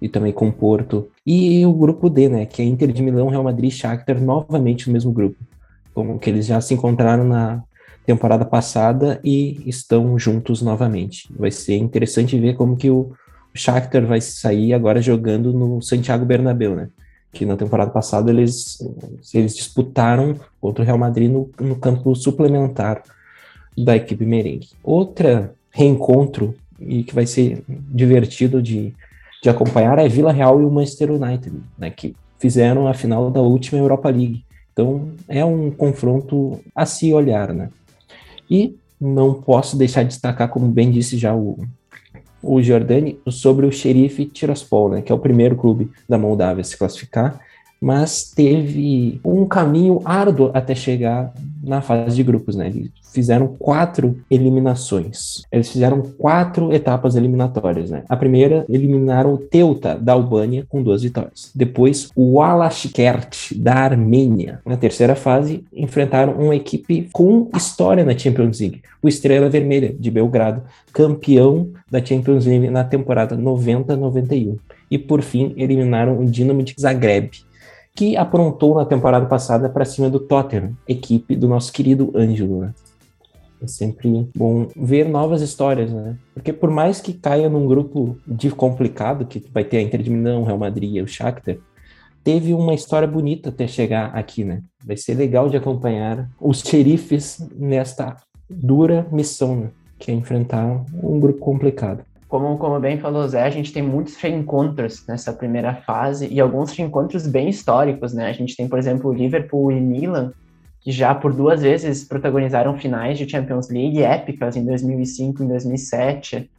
e 0.00 0.08
também 0.08 0.32
com 0.32 0.50
Porto. 0.50 1.08
E 1.26 1.64
o 1.64 1.72
grupo 1.72 2.10
D, 2.10 2.28
né, 2.28 2.46
que 2.46 2.62
é 2.62 2.64
Inter 2.64 2.92
de 2.92 3.02
Milão, 3.02 3.28
Real 3.28 3.42
Madrid 3.42 3.70
e 3.70 3.74
Shakhtar, 3.74 4.20
novamente 4.20 4.86
no 4.86 4.92
mesmo 4.92 5.12
grupo. 5.12 5.36
Como 5.94 6.18
que 6.18 6.28
eles 6.28 6.46
já 6.46 6.60
se 6.60 6.74
encontraram 6.74 7.24
na 7.24 7.62
temporada 8.04 8.44
passada 8.44 9.20
e 9.24 9.62
estão 9.66 10.18
juntos 10.18 10.60
novamente. 10.60 11.28
Vai 11.34 11.50
ser 11.50 11.76
interessante 11.76 12.38
ver 12.38 12.54
como 12.54 12.76
que 12.76 12.90
o 12.90 13.12
Shakhtar 13.54 14.04
vai 14.04 14.20
sair 14.20 14.74
agora 14.74 15.00
jogando 15.00 15.52
no 15.52 15.80
Santiago 15.80 16.24
Bernabéu, 16.24 16.74
né? 16.74 16.88
Que 17.32 17.46
na 17.46 17.56
temporada 17.56 17.90
passada 17.90 18.30
eles, 18.30 18.78
eles 19.32 19.56
disputaram 19.56 20.36
contra 20.60 20.82
o 20.82 20.86
Real 20.86 20.98
Madrid 20.98 21.30
no, 21.30 21.50
no 21.60 21.76
campo 21.76 22.14
suplementar 22.14 23.02
da 23.76 23.96
equipe 23.96 24.24
merengue. 24.24 24.68
Outra 24.82 25.54
reencontro 25.70 26.54
e 26.78 27.02
que 27.02 27.14
vai 27.14 27.26
ser 27.26 27.64
divertido 27.68 28.62
de 28.62 28.94
de 29.44 29.50
acompanhar 29.50 29.98
é 29.98 30.08
Vila 30.08 30.32
Real 30.32 30.58
e 30.58 30.64
o 30.64 30.70
Manchester 30.70 31.12
United, 31.12 31.54
né, 31.76 31.90
que 31.90 32.16
fizeram 32.38 32.88
a 32.88 32.94
final 32.94 33.30
da 33.30 33.42
última 33.42 33.78
Europa 33.78 34.08
League. 34.08 34.42
Então 34.72 35.10
é 35.28 35.44
um 35.44 35.70
confronto 35.70 36.58
a 36.74 36.86
se 36.86 37.12
olhar, 37.12 37.52
né? 37.52 37.68
E 38.50 38.74
não 38.98 39.34
posso 39.34 39.76
deixar 39.76 40.02
de 40.02 40.08
destacar, 40.08 40.48
como 40.48 40.66
bem 40.68 40.90
disse 40.90 41.18
já 41.18 41.34
o, 41.34 41.58
o 42.42 42.62
Jordani, 42.62 43.18
sobre 43.28 43.66
o 43.66 43.72
Xerife 43.72 44.24
Tiraspol, 44.24 44.88
né, 44.88 45.02
que 45.02 45.12
é 45.12 45.14
o 45.14 45.18
primeiro 45.18 45.56
clube 45.56 45.90
da 46.08 46.16
Moldávia 46.16 46.62
a 46.62 46.64
se 46.64 46.78
classificar, 46.78 47.38
mas 47.78 48.32
teve 48.34 49.20
um 49.22 49.44
caminho 49.44 50.00
árduo 50.06 50.50
até 50.54 50.74
chegar 50.74 51.34
na 51.64 51.80
fase 51.80 52.16
de 52.16 52.22
grupos, 52.22 52.56
né? 52.56 52.68
Eles 52.68 52.90
fizeram 53.12 53.48
quatro 53.48 54.18
eliminações. 54.30 55.42
Eles 55.50 55.70
fizeram 55.70 56.02
quatro 56.02 56.72
etapas 56.72 57.16
eliminatórias, 57.16 57.90
né? 57.90 58.04
A 58.08 58.16
primeira, 58.16 58.64
eliminaram 58.68 59.34
o 59.34 59.38
Teuta, 59.38 59.96
da 59.96 60.12
Albânia, 60.12 60.64
com 60.68 60.82
duas 60.82 61.02
vitórias. 61.02 61.50
Depois, 61.54 62.10
o 62.14 62.40
Alashkert, 62.40 63.54
da 63.56 63.74
Armênia. 63.74 64.60
Na 64.64 64.76
terceira 64.76 65.14
fase, 65.14 65.64
enfrentaram 65.72 66.34
uma 66.34 66.54
equipe 66.54 67.08
com 67.12 67.48
história 67.54 68.04
na 68.04 68.16
Champions 68.16 68.60
League, 68.60 68.82
o 69.02 69.08
Estrela 69.08 69.48
Vermelha, 69.48 69.94
de 69.98 70.10
Belgrado, 70.10 70.62
campeão 70.92 71.70
da 71.90 72.04
Champions 72.04 72.46
League 72.46 72.70
na 72.70 72.84
temporada 72.84 73.36
90-91. 73.36 74.56
E, 74.90 74.98
por 74.98 75.22
fim, 75.22 75.54
eliminaram 75.56 76.18
o 76.18 76.24
Dinamo 76.24 76.62
de 76.62 76.74
Zagreb, 76.78 77.43
que 77.94 78.16
aprontou 78.16 78.74
na 78.74 78.84
temporada 78.84 79.26
passada 79.26 79.68
para 79.68 79.84
cima 79.84 80.10
do 80.10 80.18
Tottenham, 80.18 80.76
equipe 80.86 81.36
do 81.36 81.46
nosso 81.46 81.72
querido 81.72 82.12
Ângelo. 82.14 82.62
Né? 82.62 82.74
É 83.62 83.66
sempre 83.68 84.28
bom 84.36 84.66
ver 84.74 85.08
novas 85.08 85.40
histórias, 85.40 85.92
né? 85.92 86.16
Porque 86.34 86.52
por 86.52 86.70
mais 86.70 87.00
que 87.00 87.12
caia 87.12 87.48
num 87.48 87.66
grupo 87.66 88.18
de 88.26 88.50
complicado, 88.50 89.24
que 89.24 89.42
vai 89.52 89.62
ter 89.62 89.78
a 89.78 89.82
Inter 89.82 90.02
de 90.02 90.10
Milão, 90.10 90.42
o 90.42 90.44
Real 90.44 90.58
Madrid 90.58 90.96
e 90.96 91.00
o 91.00 91.06
Shakhtar, 91.06 91.56
teve 92.24 92.52
uma 92.52 92.74
história 92.74 93.06
bonita 93.06 93.50
até 93.50 93.66
chegar 93.66 94.06
aqui, 94.14 94.42
né? 94.42 94.62
Vai 94.84 94.96
ser 94.96 95.14
legal 95.14 95.48
de 95.48 95.56
acompanhar 95.56 96.28
os 96.40 96.60
xerifes 96.60 97.46
nesta 97.56 98.16
dura 98.50 99.06
missão, 99.12 99.56
né? 99.56 99.70
que 99.98 100.10
é 100.10 100.14
enfrentar 100.14 100.84
um 101.02 101.20
grupo 101.20 101.38
complicado. 101.38 102.04
Como, 102.34 102.58
como 102.58 102.80
bem 102.80 102.98
falou 102.98 103.28
Zé, 103.28 103.44
a 103.44 103.48
gente 103.48 103.72
tem 103.72 103.80
muitos 103.80 104.16
reencontros 104.16 105.06
nessa 105.06 105.32
primeira 105.32 105.72
fase 105.72 106.26
e 106.26 106.40
alguns 106.40 106.72
reencontros 106.72 107.28
bem 107.28 107.48
históricos, 107.48 108.12
né? 108.12 108.26
A 108.26 108.32
gente 108.32 108.56
tem, 108.56 108.66
por 108.66 108.76
exemplo, 108.76 109.12
Liverpool 109.12 109.70
e 109.70 109.80
Milan, 109.80 110.32
que 110.80 110.90
já 110.90 111.14
por 111.14 111.32
duas 111.32 111.62
vezes 111.62 112.02
protagonizaram 112.02 112.76
finais 112.76 113.18
de 113.18 113.30
Champions 113.30 113.70
League 113.70 114.02
épicas 114.02 114.56
em 114.56 114.64
2005 114.64 115.44
e 115.44 115.46
2007. 115.46 116.50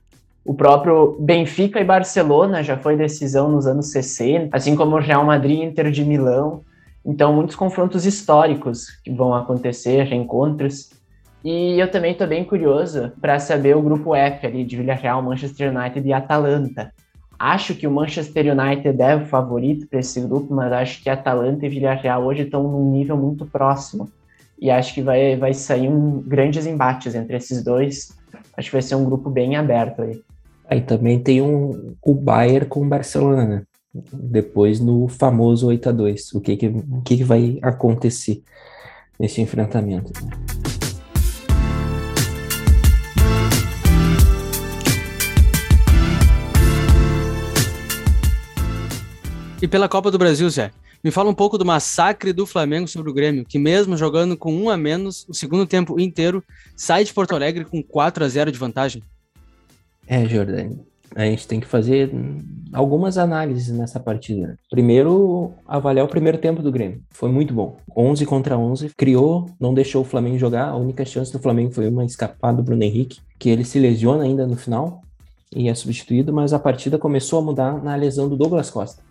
O 0.46 0.53
próprio 0.53 1.17
Benfica 1.20 1.77
e 1.82 1.84
Barcelona 1.84 2.63
já 2.63 2.77
foi 2.77 2.96
decisão 2.96 3.51
nos 3.51 3.67
anos 3.67 3.91
60, 3.91 4.55
assim 4.55 4.77
como 4.77 4.96
o 4.96 5.01
Real 5.01 5.25
Madrid 5.25 5.60
e 5.60 5.65
Inter 5.65 5.91
de 5.91 6.05
Milão. 6.05 6.62
Então, 7.05 7.34
muitos 7.34 7.58
confrontos 7.58 8.05
históricos 8.05 8.91
que 9.03 9.12
vão 9.12 9.36
acontecer, 9.36 10.03
reencontros. 10.03 10.91
E 11.46 11.80
eu 11.80 11.92
também 11.92 12.14
estou 12.14 12.25
bem 12.25 12.44
curioso 12.44 13.12
para 13.22 13.38
saber 13.38 13.78
o 13.78 13.82
grupo 13.82 14.16
F 14.16 14.48
ali 14.48 14.66
de 14.66 14.78
Villarreal, 14.78 15.22
Manchester 15.22 15.72
United 15.72 16.08
e 16.08 16.12
Atalanta. 16.12 16.92
Acho 17.38 17.75
que 17.75 17.86
o 17.86 17.92
Manchester 17.92 18.52
United 18.52 19.00
é 19.00 19.16
o 19.16 19.28
favorito 19.28 19.86
para 19.88 20.00
esse 20.00 20.20
grupo, 20.22 20.52
mas 20.56 20.74
acho 20.74 21.04
que 21.04 21.08
Atalanta 21.08 21.64
e 21.64 21.70
Villarreal 21.70 22.25
hoje 22.25 22.42
estão 22.42 22.64
num 22.64 22.92
nível 22.92 23.16
muito 23.16 23.46
próximo. 23.46 24.10
E 24.60 24.72
acho 24.72 24.92
que 24.96 25.04
vai, 25.04 25.36
vai 25.36 25.54
sair 25.54 25.88
um, 25.88 26.20
grandes 26.20 26.66
embates 26.66 27.14
entre 27.14 27.38
esses 27.38 27.64
dois. 27.64 28.18
Acho 28.58 28.70
que 28.70 28.75
vai 28.75 28.82
ser 28.82 28.96
um 28.96 29.06
grupo 29.06 29.30
bem 29.30 29.56
aberto 29.56 30.02
aí. 30.02 30.24
Aí 30.68 30.82
também 30.82 31.20
tem 31.20 31.44
um, 31.44 31.94
o 32.04 32.16
Bayern 32.16 32.66
com 32.66 32.82
o 32.82 32.90
Barcelona, 32.90 33.46
né? 33.46 33.62
Depois 34.12 34.80
no 34.80 35.08
famoso 35.08 35.68
8 35.68 35.90
a 35.90 35.92
2 35.92 36.34
O 36.34 36.42
que, 36.42 36.58
que, 36.58 36.68
o 36.68 37.02
que, 37.04 37.18
que 37.18 37.24
vai 37.24 37.60
acontecer 37.62 38.42
nesse 39.20 39.42
enfrentamento? 39.42 40.12
E 49.65 49.67
pela 49.67 49.89
Copa 49.89 50.12
do 50.12 50.19
Brasil, 50.19 50.48
Zé, 50.48 50.69
me 51.03 51.10
fala 51.10 51.27
um 51.27 51.34
pouco 51.34 51.57
do 51.57 51.65
massacre 51.65 52.31
do 52.31 52.45
Flamengo 52.45 52.88
sobre 52.88 53.10
o 53.10 53.13
Grêmio, 53.15 53.43
que 53.43 53.57
mesmo 53.57 53.98
jogando 53.98 54.38
com 54.38 54.53
um 54.53 54.69
a 54.69 54.77
menos, 54.77 55.25
o 55.27 55.34
segundo 55.34 55.65
tempo 55.65 56.00
inteiro, 56.00 56.43
sai 56.75 57.03
de 57.03 57.12
Porto 57.12 57.34
Alegre 57.34 57.65
com 57.65 57.81
4 57.81 58.24
a 58.24 58.27
0 58.27 58.51
de 58.51 58.60
vantagem. 58.60 59.01
É, 60.05 60.24
Jordani. 60.27 60.79
A 61.15 61.25
gente 61.25 61.48
tem 61.48 61.60
que 61.60 61.65
fazer 61.65 62.12
algumas 62.72 63.17
análises 63.17 63.75
nessa 63.75 64.00
partida. 64.00 64.55
Primeiro, 64.69 65.51
avaliar 65.67 66.05
o 66.05 66.10
primeiro 66.10 66.38
tempo 66.38 66.62
do 66.62 66.72
Grêmio. 66.72 67.01
Foi 67.10 67.31
muito 67.31 67.51
bom. 67.51 67.75
11 67.98 68.24
contra 68.27 68.55
11. 68.55 68.91
Criou, 68.95 69.50
não 69.60 69.74
deixou 69.74 70.03
o 70.03 70.05
Flamengo 70.05 70.38
jogar. 70.38 70.69
A 70.69 70.77
única 70.77 71.03
chance 71.05 71.34
do 71.34 71.39
Flamengo 71.39 71.72
foi 71.72 71.88
uma 71.88 72.05
escapada 72.05 72.57
do 72.57 72.63
Bruno 72.63 72.84
Henrique, 72.84 73.17
que 73.39 73.50
ele 73.50 73.65
se 73.65 73.79
lesiona 73.79 74.25
ainda 74.25 74.45
no 74.45 74.55
final 74.55 75.01
e 75.55 75.69
é 75.69 75.74
substituído, 75.74 76.31
mas 76.31 76.53
a 76.53 76.60
partida 76.60 77.00
começou 77.00 77.39
a 77.39 77.41
mudar 77.41 77.84
na 77.84 77.95
lesão 77.95 78.29
do 78.29 78.38
Douglas 78.38 78.69
Costa. 78.69 79.03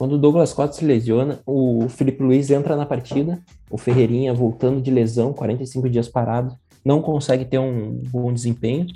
Quando 0.00 0.14
o 0.14 0.18
Douglas 0.18 0.54
Costa 0.54 0.76
se 0.76 0.84
lesiona, 0.86 1.40
o 1.44 1.86
Felipe 1.90 2.22
Luiz 2.22 2.48
entra 2.48 2.74
na 2.74 2.86
partida, 2.86 3.38
o 3.70 3.76
Ferreirinha 3.76 4.32
voltando 4.32 4.80
de 4.80 4.90
lesão, 4.90 5.34
45 5.34 5.90
dias 5.90 6.08
parado, 6.08 6.56
não 6.82 7.02
consegue 7.02 7.44
ter 7.44 7.58
um 7.58 8.00
bom 8.08 8.32
desempenho. 8.32 8.86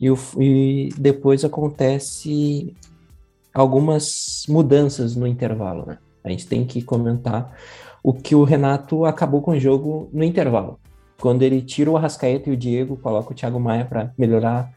E, 0.00 0.10
o, 0.10 0.16
e 0.40 0.88
depois 0.96 1.44
acontece 1.44 2.74
algumas 3.52 4.44
mudanças 4.48 5.14
no 5.14 5.26
intervalo, 5.26 5.84
né? 5.84 5.98
A 6.24 6.30
gente 6.30 6.46
tem 6.46 6.64
que 6.64 6.80
comentar 6.80 7.54
o 8.02 8.14
que 8.14 8.34
o 8.34 8.42
Renato 8.42 9.04
acabou 9.04 9.42
com 9.42 9.50
o 9.50 9.60
jogo 9.60 10.08
no 10.14 10.24
intervalo. 10.24 10.80
Quando 11.20 11.42
ele 11.42 11.60
tira 11.60 11.90
o 11.90 11.96
Arrascaeta 11.98 12.48
e 12.48 12.54
o 12.54 12.56
Diego, 12.56 12.96
coloca 12.96 13.32
o 13.32 13.34
Thiago 13.34 13.60
Maia 13.60 13.84
para 13.84 14.14
melhorar 14.16 14.72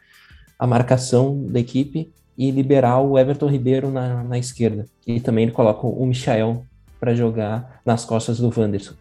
a 0.58 0.66
marcação 0.66 1.46
da 1.46 1.58
equipe 1.58 2.12
e 2.36 2.50
liberar 2.50 3.00
o 3.00 3.18
Everton 3.18 3.48
Ribeiro 3.48 3.90
na, 3.90 4.22
na 4.22 4.38
esquerda. 4.38 4.86
E 5.06 5.20
também 5.20 5.44
ele 5.44 5.52
coloca 5.52 5.86
o 5.86 6.04
Michael 6.06 6.64
para 7.00 7.14
jogar 7.14 7.80
nas 7.84 8.04
costas 8.04 8.38
do 8.38 8.52
Wanderson. 8.54 8.94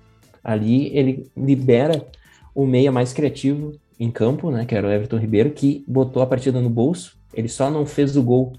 Ali 0.43 0.95
ele 0.95 1.29
libera 1.35 2.05
o 2.53 2.65
meia 2.65 2.91
mais 2.91 3.11
criativo 3.11 3.73
em 3.99 4.11
campo, 4.11 4.51
né, 4.51 4.65
que 4.65 4.75
era 4.75 4.87
o 4.87 4.91
Everton 4.91 5.17
Ribeiro, 5.17 5.51
que 5.51 5.83
botou 5.87 6.21
a 6.21 6.27
partida 6.27 6.61
no 6.61 6.69
bolso. 6.69 7.17
Ele 7.33 7.47
só 7.47 7.69
não 7.69 7.85
fez 7.85 8.15
o 8.15 8.23
gol 8.23 8.53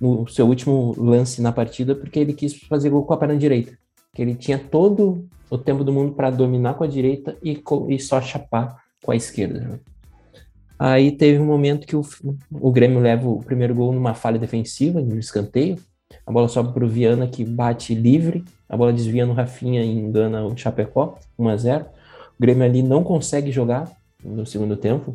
no 0.00 0.26
seu 0.28 0.46
último 0.46 0.94
lance 0.98 1.40
na 1.40 1.52
partida 1.52 1.94
porque 1.94 2.18
ele 2.18 2.32
quis 2.32 2.54
fazer 2.54 2.90
gol 2.90 3.04
com 3.04 3.14
a 3.14 3.16
perna 3.16 3.36
direita. 3.36 3.76
Que 4.14 4.22
ele 4.22 4.34
tinha 4.34 4.58
todo 4.58 5.26
o 5.50 5.58
tempo 5.58 5.84
do 5.84 5.92
mundo 5.92 6.12
para 6.12 6.30
dominar 6.30 6.74
com 6.74 6.84
a 6.84 6.86
direita 6.86 7.36
e, 7.42 7.62
e 7.88 7.98
só 7.98 8.20
chapar 8.20 8.76
com 9.02 9.12
a 9.12 9.16
esquerda. 9.16 9.60
Né? 9.60 9.78
Aí 10.78 11.10
teve 11.12 11.38
um 11.38 11.46
momento 11.46 11.86
que 11.86 11.96
o, 11.96 12.02
o 12.50 12.70
Grêmio 12.70 13.00
leva 13.00 13.28
o 13.28 13.42
primeiro 13.42 13.74
gol 13.74 13.92
numa 13.92 14.14
falha 14.14 14.38
defensiva, 14.38 15.00
no 15.00 15.18
escanteio. 15.18 15.78
A 16.26 16.30
bola 16.30 16.48
sobe 16.48 16.72
para 16.72 16.84
o 16.84 16.88
Viana, 16.88 17.26
que 17.26 17.44
bate 17.44 17.94
livre. 17.94 18.44
A 18.68 18.76
bola 18.76 18.92
desvia 18.92 19.24
no 19.24 19.32
Rafinha 19.32 19.82
e 19.82 19.98
engana 19.98 20.44
o 20.44 20.56
Chapecó, 20.56 21.18
1 21.38 21.48
a 21.48 21.56
0 21.56 21.84
O 21.84 22.40
Grêmio 22.40 22.64
ali 22.64 22.82
não 22.82 23.02
consegue 23.02 23.50
jogar 23.50 23.90
no 24.22 24.44
segundo 24.44 24.76
tempo. 24.76 25.14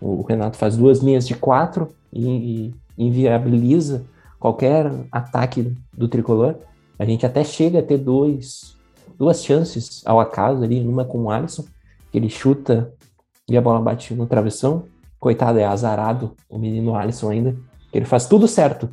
O 0.00 0.22
Renato 0.22 0.56
faz 0.56 0.76
duas 0.76 1.00
linhas 1.00 1.26
de 1.26 1.34
quatro 1.34 1.88
e, 2.12 2.26
e 2.26 2.74
inviabiliza 2.98 4.04
qualquer 4.38 4.92
ataque 5.10 5.74
do 5.92 6.06
tricolor. 6.06 6.56
A 6.98 7.04
gente 7.04 7.24
até 7.24 7.42
chega 7.42 7.78
a 7.78 7.82
ter 7.82 7.98
dois, 7.98 8.76
duas 9.18 9.42
chances 9.42 10.02
ao 10.04 10.20
acaso 10.20 10.62
ali, 10.62 10.86
uma 10.86 11.04
com 11.04 11.24
o 11.24 11.30
Alisson, 11.30 11.64
que 12.10 12.18
ele 12.18 12.28
chuta 12.28 12.92
e 13.48 13.56
a 13.56 13.60
bola 13.60 13.80
bate 13.80 14.12
no 14.14 14.26
travessão 14.26 14.84
coitado, 15.18 15.58
é 15.58 15.64
azarado 15.64 16.34
o 16.48 16.58
menino 16.58 16.94
Alisson 16.94 17.30
ainda, 17.30 17.56
ele 17.92 18.04
faz 18.04 18.26
tudo 18.26 18.46
certo. 18.46 18.90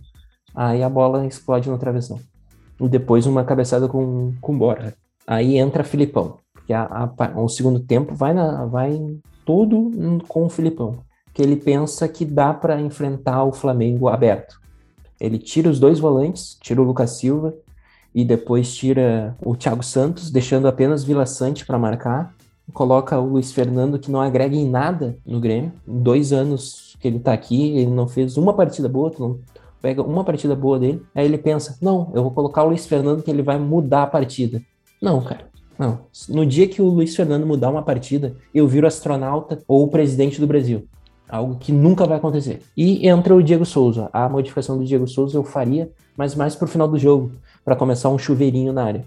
Aí 0.53 0.81
a 0.81 0.89
bola 0.89 1.25
explode 1.25 1.69
no 1.69 1.77
travessão. 1.77 2.19
E 2.79 2.87
depois 2.87 3.25
uma 3.25 3.43
cabeçada 3.43 3.87
com, 3.87 4.33
com 4.41 4.57
Borja. 4.57 4.95
Aí 5.27 5.57
entra 5.57 5.83
Filipão. 5.83 6.37
Porque 6.53 6.73
a, 6.73 7.09
a, 7.17 7.41
o 7.41 7.47
segundo 7.49 7.79
tempo 7.79 8.15
vai, 8.15 8.33
na, 8.33 8.65
vai 8.65 8.99
tudo 9.45 9.91
com 10.27 10.45
o 10.45 10.49
Filipão. 10.49 10.99
Que 11.33 11.41
ele 11.41 11.55
pensa 11.55 12.07
que 12.07 12.25
dá 12.25 12.53
para 12.53 12.79
enfrentar 12.79 13.43
o 13.43 13.51
Flamengo 13.51 14.07
aberto. 14.07 14.59
Ele 15.19 15.37
tira 15.37 15.69
os 15.69 15.79
dois 15.79 15.99
volantes, 15.99 16.57
tira 16.61 16.81
o 16.81 16.85
Lucas 16.85 17.11
Silva 17.11 17.53
e 18.13 18.23
depois 18.23 18.73
tira 18.73 19.35
o 19.43 19.55
Thiago 19.55 19.83
Santos, 19.83 20.31
deixando 20.31 20.67
apenas 20.67 21.03
Vila 21.03 21.25
Sante 21.25 21.65
para 21.65 21.77
marcar 21.77 22.34
coloca 22.73 23.19
o 23.19 23.27
Luiz 23.27 23.51
Fernando, 23.51 23.99
que 23.99 24.11
não 24.11 24.21
agrega 24.21 24.55
em 24.55 24.69
nada 24.69 25.17
no 25.25 25.39
Grêmio. 25.39 25.71
Em 25.87 25.99
dois 25.99 26.33
anos 26.33 26.95
que 26.99 27.07
ele 27.07 27.19
tá 27.19 27.33
aqui, 27.33 27.77
ele 27.77 27.91
não 27.91 28.07
fez 28.07 28.37
uma 28.37 28.53
partida 28.53 28.89
boa, 28.89 29.11
tu 29.11 29.21
não 29.21 29.39
pega 29.81 30.01
uma 30.01 30.23
partida 30.23 30.55
boa 30.55 30.79
dele. 30.79 31.01
Aí 31.13 31.25
ele 31.25 31.37
pensa: 31.37 31.77
não, 31.81 32.11
eu 32.13 32.23
vou 32.23 32.31
colocar 32.31 32.63
o 32.63 32.69
Luiz 32.69 32.85
Fernando 32.85 33.21
que 33.21 33.29
ele 33.29 33.41
vai 33.41 33.59
mudar 33.59 34.03
a 34.03 34.07
partida. 34.07 34.61
Não, 35.01 35.21
cara. 35.21 35.47
Não. 35.77 35.99
No 36.29 36.45
dia 36.45 36.67
que 36.67 36.81
o 36.81 36.87
Luiz 36.87 37.15
Fernando 37.15 37.45
mudar 37.45 37.69
uma 37.69 37.83
partida, 37.83 38.35
eu 38.53 38.67
viro 38.67 38.87
astronauta 38.87 39.61
ou 39.67 39.87
presidente 39.87 40.39
do 40.39 40.47
Brasil. 40.47 40.87
Algo 41.27 41.55
que 41.55 41.71
nunca 41.71 42.05
vai 42.05 42.17
acontecer. 42.17 42.61
E 42.77 43.07
entra 43.07 43.35
o 43.35 43.43
Diego 43.43 43.65
Souza. 43.65 44.09
A 44.13 44.29
modificação 44.29 44.77
do 44.77 44.85
Diego 44.85 45.07
Souza 45.07 45.37
eu 45.37 45.43
faria, 45.43 45.91
mas 46.15 46.35
mais 46.35 46.55
pro 46.55 46.67
final 46.67 46.87
do 46.87 46.97
jogo, 46.97 47.31
para 47.63 47.75
começar 47.75 48.09
um 48.09 48.17
chuveirinho 48.17 48.71
na 48.71 48.83
área. 48.83 49.05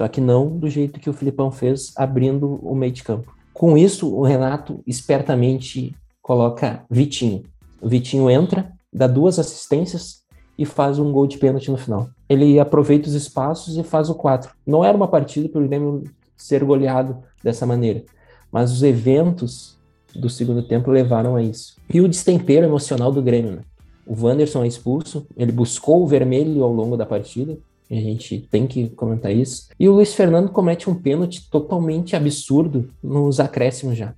Só 0.00 0.08
que 0.08 0.18
não 0.18 0.56
do 0.56 0.66
jeito 0.66 0.98
que 0.98 1.10
o 1.10 1.12
Filipão 1.12 1.50
fez, 1.50 1.92
abrindo 1.94 2.58
o 2.62 2.74
meio 2.74 2.90
de 2.90 3.04
campo. 3.04 3.34
Com 3.52 3.76
isso, 3.76 4.10
o 4.10 4.22
Renato 4.22 4.82
espertamente 4.86 5.94
coloca 6.22 6.86
Vitinho. 6.90 7.42
O 7.82 7.86
Vitinho 7.86 8.30
entra, 8.30 8.72
dá 8.90 9.06
duas 9.06 9.38
assistências 9.38 10.22
e 10.56 10.64
faz 10.64 10.98
um 10.98 11.12
gol 11.12 11.26
de 11.26 11.36
pênalti 11.36 11.70
no 11.70 11.76
final. 11.76 12.08
Ele 12.30 12.58
aproveita 12.58 13.10
os 13.10 13.14
espaços 13.14 13.76
e 13.76 13.82
faz 13.82 14.08
o 14.08 14.14
4. 14.14 14.50
Não 14.66 14.82
era 14.82 14.96
uma 14.96 15.06
partida 15.06 15.50
para 15.50 15.60
o 15.60 15.68
Grêmio 15.68 16.04
ser 16.34 16.64
goleado 16.64 17.18
dessa 17.44 17.66
maneira. 17.66 18.02
Mas 18.50 18.72
os 18.72 18.82
eventos 18.82 19.76
do 20.16 20.30
segundo 20.30 20.62
tempo 20.62 20.90
levaram 20.90 21.36
a 21.36 21.42
isso. 21.42 21.76
E 21.92 22.00
o 22.00 22.08
destempero 22.08 22.64
emocional 22.64 23.12
do 23.12 23.20
Grêmio, 23.20 23.50
né? 23.56 23.62
O 24.06 24.16
Wanderson 24.18 24.64
é 24.64 24.66
expulso, 24.66 25.26
ele 25.36 25.52
buscou 25.52 26.02
o 26.02 26.06
vermelho 26.06 26.64
ao 26.64 26.72
longo 26.72 26.96
da 26.96 27.04
partida, 27.04 27.58
a 27.98 28.00
gente 28.00 28.46
tem 28.50 28.66
que 28.66 28.88
comentar 28.90 29.32
isso. 29.32 29.68
E 29.78 29.88
o 29.88 29.92
Luiz 29.92 30.14
Fernando 30.14 30.50
comete 30.50 30.88
um 30.88 30.94
pênalti 30.94 31.48
totalmente 31.50 32.14
absurdo 32.14 32.90
nos 33.02 33.40
acréscimos 33.40 33.96
já. 33.96 34.14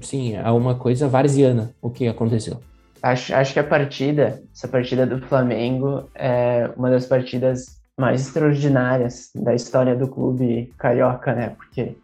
Sim, 0.00 0.34
é 0.34 0.50
uma 0.50 0.74
coisa 0.74 1.08
varziana 1.08 1.74
o 1.80 1.88
que 1.88 2.06
aconteceu. 2.06 2.60
Acho, 3.02 3.34
acho 3.34 3.52
que 3.52 3.60
a 3.60 3.64
partida, 3.64 4.42
essa 4.54 4.66
partida 4.66 5.06
do 5.06 5.20
Flamengo, 5.26 6.08
é 6.14 6.70
uma 6.76 6.90
das 6.90 7.06
partidas 7.06 7.78
mais 7.98 8.22
extraordinárias 8.22 9.30
da 9.34 9.54
história 9.54 9.94
do 9.94 10.08
clube 10.08 10.72
carioca, 10.78 11.34
né? 11.34 11.50
Porque, 11.50 11.96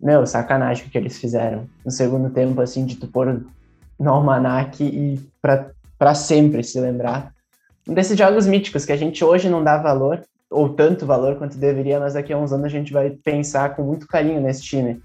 meu, 0.00 0.26
sacanagem 0.26 0.86
o 0.86 0.90
que 0.90 0.98
eles 0.98 1.18
fizeram. 1.18 1.66
No 1.84 1.90
segundo 1.90 2.30
tempo, 2.30 2.60
assim, 2.60 2.84
de 2.84 2.96
tu 2.96 3.06
pôr 3.06 3.44
no 3.98 4.10
almanac 4.10 4.82
e 4.82 5.20
pra, 5.40 5.70
pra 5.98 6.14
sempre 6.14 6.62
se 6.62 6.78
lembrar. 6.80 7.32
Um 7.88 7.94
desses 7.94 8.18
jogos 8.18 8.46
míticos 8.46 8.84
que 8.84 8.92
a 8.92 8.96
gente 8.96 9.24
hoje 9.24 9.48
não 9.48 9.62
dá 9.62 9.76
valor, 9.78 10.22
ou 10.52 10.68
tanto 10.68 11.06
valor 11.06 11.36
quanto 11.36 11.56
deveria, 11.56 11.98
mas 11.98 12.14
daqui 12.14 12.32
a 12.32 12.38
uns 12.38 12.52
anos 12.52 12.66
a 12.66 12.68
gente 12.68 12.92
vai 12.92 13.10
pensar 13.10 13.74
com 13.74 13.82
muito 13.82 14.06
carinho 14.06 14.40
nesse 14.40 14.62
time. 14.62 15.02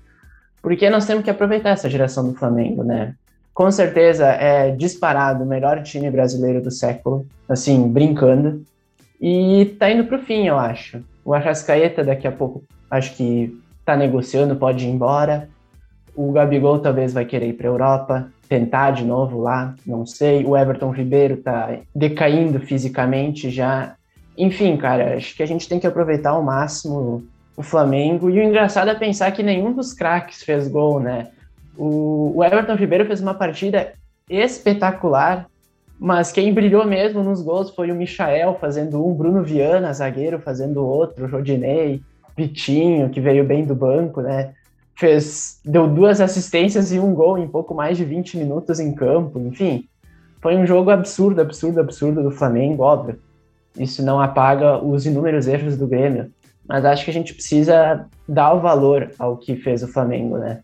Porque 0.61 0.89
nós 0.89 1.05
temos 1.05 1.23
que 1.23 1.29
aproveitar 1.29 1.69
essa 1.69 1.89
geração 1.89 2.27
do 2.27 2.35
Flamengo, 2.35 2.83
né? 2.83 3.15
Com 3.53 3.71
certeza 3.71 4.27
é 4.27 4.69
disparado 4.69 5.43
o 5.43 5.47
melhor 5.47 5.81
time 5.81 6.11
brasileiro 6.11 6.61
do 6.61 6.69
século, 6.69 7.25
assim, 7.49 7.87
brincando. 7.89 8.63
E 9.19 9.75
tá 9.79 9.89
indo 9.89 10.03
pro 10.03 10.19
fim, 10.19 10.47
eu 10.47 10.59
acho. 10.59 11.03
O 11.25 11.33
Arrascaeta 11.33 12.03
daqui 12.03 12.27
a 12.27 12.31
pouco 12.31 12.63
acho 12.89 13.15
que 13.15 13.57
tá 13.83 13.95
negociando, 13.95 14.55
pode 14.55 14.85
ir 14.85 14.89
embora. 14.89 15.49
O 16.15 16.31
Gabigol 16.31 16.79
talvez 16.79 17.13
vai 17.13 17.25
querer 17.25 17.49
ir 17.49 17.53
pra 17.53 17.67
Europa, 17.67 18.27
tentar 18.49 18.91
de 18.91 19.03
novo 19.03 19.41
lá, 19.41 19.75
não 19.85 20.05
sei. 20.05 20.45
O 20.45 20.57
Everton 20.57 20.91
Ribeiro 20.91 21.37
tá 21.37 21.79
decaindo 21.95 22.59
fisicamente 22.59 23.49
já. 23.49 23.95
Enfim, 24.37 24.77
cara, 24.77 25.15
acho 25.17 25.35
que 25.35 25.41
a 25.41 25.47
gente 25.47 25.67
tem 25.67 25.79
que 25.79 25.87
aproveitar 25.87 26.31
ao 26.31 26.43
máximo 26.43 27.25
o 27.55 27.63
Flamengo. 27.63 28.29
E 28.29 28.39
o 28.39 28.43
engraçado 28.43 28.89
é 28.89 28.95
pensar 28.95 29.31
que 29.31 29.41
nenhum 29.41 29.73
dos 29.73 29.93
craques 29.93 30.43
fez 30.43 30.67
gol, 30.67 30.99
né? 30.99 31.29
O, 31.75 32.33
o 32.35 32.43
Everton 32.43 32.75
Ribeiro 32.75 33.05
fez 33.05 33.19
uma 33.19 33.33
partida 33.33 33.93
espetacular, 34.29 35.47
mas 35.99 36.31
quem 36.31 36.53
brilhou 36.53 36.85
mesmo 36.85 37.23
nos 37.23 37.41
gols 37.41 37.71
foi 37.71 37.91
o 37.91 37.95
Michael 37.95 38.57
fazendo 38.61 39.03
um, 39.05 39.13
Bruno 39.13 39.43
Viana, 39.43 39.91
zagueiro, 39.91 40.39
fazendo 40.39 40.85
outro, 40.85 41.27
Rodinei, 41.27 42.01
Vitinho, 42.35 43.09
que 43.09 43.19
veio 43.19 43.43
bem 43.43 43.65
do 43.65 43.73
banco, 43.73 44.21
né? 44.21 44.53
Fez, 44.95 45.59
deu 45.65 45.87
duas 45.87 46.21
assistências 46.21 46.91
e 46.91 46.99
um 46.99 47.13
gol 47.13 47.37
em 47.37 47.47
pouco 47.47 47.73
mais 47.73 47.97
de 47.97 48.05
20 48.05 48.37
minutos 48.37 48.79
em 48.79 48.93
campo, 48.93 49.39
enfim. 49.39 49.87
Foi 50.41 50.55
um 50.55 50.65
jogo 50.65 50.91
absurdo, 50.91 51.41
absurdo, 51.41 51.79
absurdo 51.79 52.21
do 52.21 52.31
Flamengo, 52.31 52.83
óbvio. 52.83 53.19
Isso 53.77 54.03
não 54.03 54.19
apaga 54.19 54.83
os 54.83 55.05
inúmeros 55.05 55.47
erros 55.47 55.77
do 55.77 55.87
Grêmio, 55.87 56.31
mas 56.67 56.85
acho 56.85 57.05
que 57.05 57.11
a 57.11 57.13
gente 57.13 57.33
precisa 57.33 58.05
dar 58.27 58.53
o 58.53 58.59
valor 58.59 59.11
ao 59.17 59.37
que 59.37 59.55
fez 59.55 59.83
o 59.83 59.87
Flamengo, 59.87 60.37
né? 60.37 60.61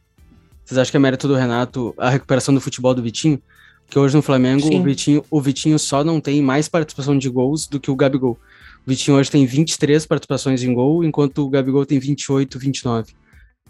Vocês 0.63 0.77
acham 0.77 0.91
que 0.91 0.97
é 0.97 0.99
mérito 0.99 1.27
do 1.27 1.35
Renato 1.35 1.93
a 1.97 2.09
recuperação 2.09 2.53
do 2.53 2.61
futebol 2.61 2.93
do 2.93 3.03
Vitinho? 3.03 3.41
Porque 3.85 3.99
hoje 3.99 4.15
no 4.15 4.21
Flamengo 4.21 4.65
o 4.73 4.81
Vitinho, 4.81 5.23
o 5.29 5.41
Vitinho 5.41 5.77
só 5.77 6.03
não 6.03 6.19
tem 6.19 6.41
mais 6.41 6.67
participação 6.67 7.17
de 7.17 7.29
gols 7.29 7.67
do 7.67 7.79
que 7.79 7.91
o 7.91 7.95
Gabigol. 7.95 8.37
O 8.85 8.89
Vitinho 8.89 9.17
hoje 9.17 9.29
tem 9.29 9.45
23 9.45 10.05
participações 10.05 10.63
em 10.63 10.73
gol, 10.73 11.03
enquanto 11.03 11.39
o 11.39 11.49
Gabigol 11.49 11.85
tem 11.85 11.99
28, 11.99 12.57
29. 12.57 13.13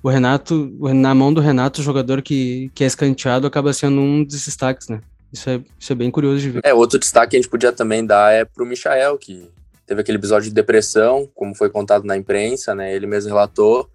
O 0.01 0.09
Renato, 0.09 0.71
na 0.79 1.13
mão 1.15 1.33
do 1.33 1.41
Renato, 1.41 1.81
o 1.81 1.83
jogador 1.83 2.21
que, 2.21 2.69
que 2.73 2.83
é 2.83 2.87
escanteado 2.87 3.47
acaba 3.47 3.71
sendo 3.73 4.01
um 4.01 4.23
dos 4.23 4.45
destaques, 4.45 4.87
né? 4.89 5.01
Isso 5.33 5.49
é, 5.49 5.59
isso 5.79 5.91
é 5.91 5.95
bem 5.95 6.11
curioso 6.11 6.39
de 6.39 6.51
ver. 6.51 6.61
É, 6.63 6.73
outro 6.75 6.99
destaque 6.99 7.31
que 7.31 7.37
a 7.37 7.39
gente 7.41 7.49
podia 7.49 7.71
também 7.71 8.05
dar 8.05 8.31
é 8.31 8.45
pro 8.45 8.67
Michael, 8.67 9.17
que 9.17 9.49
teve 9.87 9.99
aquele 9.99 10.19
episódio 10.19 10.47
de 10.47 10.53
depressão, 10.53 11.27
como 11.33 11.55
foi 11.55 11.71
contado 11.71 12.05
na 12.05 12.15
imprensa, 12.15 12.75
né? 12.75 12.93
Ele 12.95 13.07
mesmo 13.07 13.29
relatou. 13.29 13.89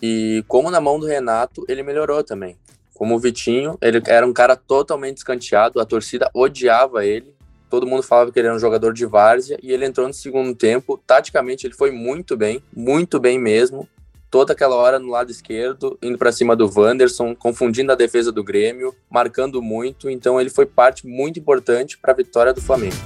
E 0.00 0.44
como 0.46 0.70
na 0.70 0.80
mão 0.80 1.00
do 1.00 1.06
Renato, 1.06 1.64
ele 1.68 1.82
melhorou 1.82 2.22
também. 2.22 2.56
Como 2.94 3.16
o 3.16 3.18
Vitinho, 3.18 3.76
ele 3.82 4.00
era 4.06 4.26
um 4.26 4.32
cara 4.32 4.54
totalmente 4.54 5.18
escanteado, 5.18 5.80
a 5.80 5.84
torcida 5.84 6.30
odiava 6.32 7.04
ele. 7.04 7.34
Todo 7.68 7.86
mundo 7.86 8.02
falava 8.02 8.30
que 8.30 8.38
ele 8.38 8.46
era 8.46 8.56
um 8.56 8.60
jogador 8.60 8.92
de 8.92 9.04
várzea 9.04 9.58
e 9.60 9.72
ele 9.72 9.84
entrou 9.84 10.06
no 10.06 10.14
segundo 10.14 10.54
tempo. 10.54 11.02
Taticamente, 11.04 11.66
ele 11.66 11.74
foi 11.74 11.90
muito 11.90 12.36
bem, 12.36 12.62
muito 12.74 13.18
bem 13.18 13.38
mesmo. 13.38 13.88
Toda 14.36 14.52
aquela 14.52 14.76
hora 14.76 14.98
no 14.98 15.08
lado 15.08 15.30
esquerdo, 15.30 15.98
indo 16.02 16.18
para 16.18 16.30
cima 16.30 16.54
do 16.54 16.70
Wanderson, 16.70 17.34
confundindo 17.34 17.90
a 17.90 17.94
defesa 17.94 18.30
do 18.30 18.44
Grêmio, 18.44 18.94
marcando 19.10 19.62
muito. 19.62 20.10
Então, 20.10 20.38
ele 20.38 20.50
foi 20.50 20.66
parte 20.66 21.06
muito 21.06 21.40
importante 21.40 21.96
para 21.96 22.12
a 22.12 22.14
vitória 22.14 22.52
do 22.52 22.60
Flamengo. 22.60 22.96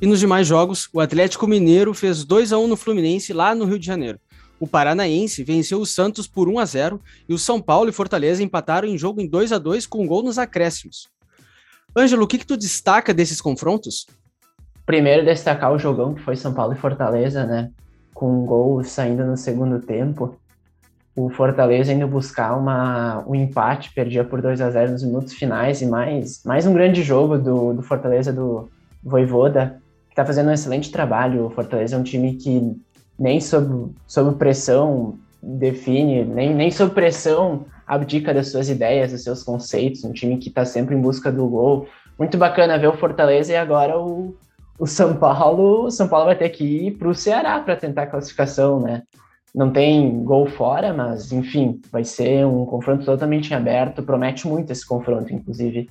E 0.00 0.06
nos 0.06 0.20
demais 0.20 0.46
jogos, 0.46 0.88
o 0.92 1.00
Atlético 1.00 1.48
Mineiro 1.48 1.92
fez 1.92 2.22
2 2.22 2.52
a 2.52 2.58
1 2.58 2.68
no 2.68 2.76
Fluminense 2.76 3.32
lá 3.32 3.56
no 3.56 3.64
Rio 3.64 3.80
de 3.80 3.86
Janeiro. 3.86 4.20
O 4.60 4.68
Paranaense 4.68 5.42
venceu 5.42 5.80
o 5.80 5.86
Santos 5.86 6.28
por 6.28 6.48
1 6.48 6.60
a 6.60 6.64
0 6.64 7.00
e 7.28 7.34
o 7.34 7.38
São 7.38 7.60
Paulo 7.60 7.90
e 7.90 7.92
Fortaleza 7.92 8.40
empataram 8.40 8.86
em 8.86 8.96
jogo 8.96 9.20
em 9.20 9.26
2 9.26 9.50
a 9.50 9.58
2 9.58 9.84
com 9.84 10.04
um 10.04 10.06
gol 10.06 10.22
nos 10.22 10.38
acréscimos. 10.38 11.10
Ângelo, 11.96 12.24
o 12.24 12.26
que, 12.26 12.38
que 12.38 12.46
tu 12.46 12.56
destaca 12.56 13.12
desses 13.12 13.40
confrontos? 13.40 14.06
Primeiro, 14.86 15.24
destacar 15.24 15.72
o 15.72 15.78
jogão 15.78 16.14
que 16.14 16.22
foi 16.22 16.36
São 16.36 16.52
Paulo 16.52 16.72
e 16.72 16.76
Fortaleza, 16.76 17.44
né? 17.44 17.70
Com 18.14 18.42
um 18.42 18.46
gol 18.46 18.82
saindo 18.82 19.24
no 19.24 19.36
segundo 19.36 19.78
tempo. 19.80 20.36
O 21.14 21.28
Fortaleza 21.28 21.92
indo 21.92 22.08
buscar 22.08 22.56
uma, 22.56 23.22
um 23.28 23.34
empate, 23.34 23.92
perdia 23.92 24.24
por 24.24 24.40
2 24.40 24.60
a 24.62 24.70
0 24.70 24.92
nos 24.92 25.02
minutos 25.02 25.34
finais 25.34 25.82
e 25.82 25.86
mais, 25.86 26.42
mais 26.44 26.66
um 26.66 26.72
grande 26.72 27.02
jogo 27.02 27.36
do, 27.36 27.74
do 27.74 27.82
Fortaleza 27.82 28.32
do 28.32 28.70
Voivoda, 29.02 29.78
que 30.08 30.12
está 30.12 30.24
fazendo 30.24 30.48
um 30.48 30.52
excelente 30.52 30.90
trabalho. 30.90 31.46
O 31.46 31.50
Fortaleza 31.50 31.94
é 31.94 31.98
um 31.98 32.02
time 32.02 32.34
que 32.34 32.74
nem 33.18 33.40
sob, 33.40 33.92
sob 34.06 34.36
pressão 34.36 35.18
define, 35.42 36.24
nem, 36.24 36.54
nem 36.54 36.70
sob 36.70 36.94
pressão 36.94 37.66
abdica 37.94 38.32
das 38.32 38.48
suas 38.48 38.70
ideias, 38.70 39.12
dos 39.12 39.22
seus 39.22 39.42
conceitos, 39.42 40.02
um 40.04 40.12
time 40.12 40.38
que 40.38 40.48
está 40.48 40.64
sempre 40.64 40.94
em 40.94 41.00
busca 41.00 41.30
do 41.30 41.46
gol. 41.46 41.86
Muito 42.18 42.38
bacana 42.38 42.78
ver 42.78 42.88
o 42.88 42.96
Fortaleza 42.96 43.52
e 43.52 43.56
agora 43.56 43.98
o, 43.98 44.34
o 44.78 44.86
São 44.86 45.14
Paulo. 45.14 45.84
O 45.84 45.90
São 45.90 46.08
Paulo 46.08 46.26
vai 46.26 46.36
ter 46.36 46.48
que 46.48 46.64
ir 46.64 46.92
para 46.92 47.08
o 47.08 47.14
Ceará 47.14 47.60
para 47.60 47.76
tentar 47.76 48.04
a 48.04 48.06
classificação, 48.06 48.80
né? 48.80 49.02
Não 49.54 49.70
tem 49.70 50.24
gol 50.24 50.46
fora, 50.46 50.94
mas 50.94 51.30
enfim, 51.30 51.80
vai 51.90 52.04
ser 52.04 52.46
um 52.46 52.64
confronto 52.64 53.04
totalmente 53.04 53.52
aberto. 53.52 54.02
Promete 54.02 54.48
muito 54.48 54.72
esse 54.72 54.86
confronto, 54.86 55.32
inclusive. 55.32 55.90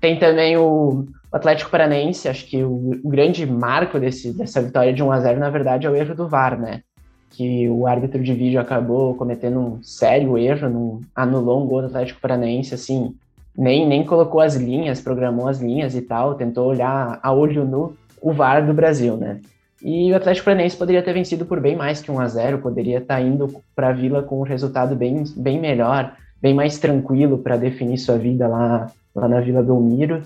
Tem 0.00 0.16
também 0.18 0.56
o 0.56 1.06
Atlético 1.32 1.70
Paranaense, 1.70 2.28
acho 2.28 2.46
que 2.46 2.62
o, 2.62 3.00
grande 3.04 3.44
marco 3.44 3.98
desse, 3.98 4.32
dessa 4.32 4.62
vitória 4.62 4.92
de 4.92 5.02
1 5.02 5.10
a 5.10 5.20
0 5.20 5.40
na 5.40 5.50
verdade, 5.50 5.86
é 5.86 5.90
o 5.90 5.96
erro 5.96 6.14
do 6.14 6.28
VAR, 6.28 6.56
né? 6.56 6.82
Que 7.30 7.68
o 7.68 7.86
árbitro 7.86 8.22
de 8.22 8.32
vídeo 8.32 8.60
acabou 8.60 9.14
cometendo 9.14 9.58
um 9.58 9.82
sério 9.82 10.38
erro, 10.38 11.00
anulou 11.14 11.62
um 11.62 11.66
gol 11.66 11.82
do 11.82 11.88
Atlético 11.88 12.20
Paranaense, 12.20 12.74
assim, 12.74 13.14
nem, 13.56 13.86
nem 13.86 14.04
colocou 14.04 14.40
as 14.40 14.54
linhas, 14.56 15.00
programou 15.00 15.48
as 15.48 15.60
linhas 15.60 15.94
e 15.94 16.02
tal, 16.02 16.34
tentou 16.34 16.66
olhar 16.66 17.18
a 17.22 17.32
olho 17.32 17.64
nu 17.64 17.96
o 18.20 18.32
VAR 18.32 18.64
do 18.64 18.72
Brasil, 18.72 19.16
né? 19.16 19.40
E 19.82 20.10
o 20.12 20.16
Atlético 20.16 20.46
Paranaense 20.46 20.76
poderia 20.76 21.02
ter 21.02 21.12
vencido 21.12 21.44
por 21.44 21.60
bem 21.60 21.76
mais 21.76 22.00
que 22.00 22.10
1 22.10 22.18
a 22.18 22.28
0 22.28 22.58
poderia 22.58 22.98
estar 22.98 23.16
tá 23.16 23.20
indo 23.20 23.62
para 23.74 23.88
a 23.88 23.92
Vila 23.92 24.22
com 24.22 24.40
um 24.40 24.44
resultado 24.44 24.96
bem, 24.96 25.24
bem 25.36 25.60
melhor, 25.60 26.16
bem 26.40 26.54
mais 26.54 26.78
tranquilo 26.78 27.38
para 27.38 27.56
definir 27.56 27.98
sua 27.98 28.16
vida 28.16 28.48
lá 28.48 28.90
lá 29.16 29.26
na 29.26 29.40
Vila 29.40 29.62
Belmiro. 29.62 30.22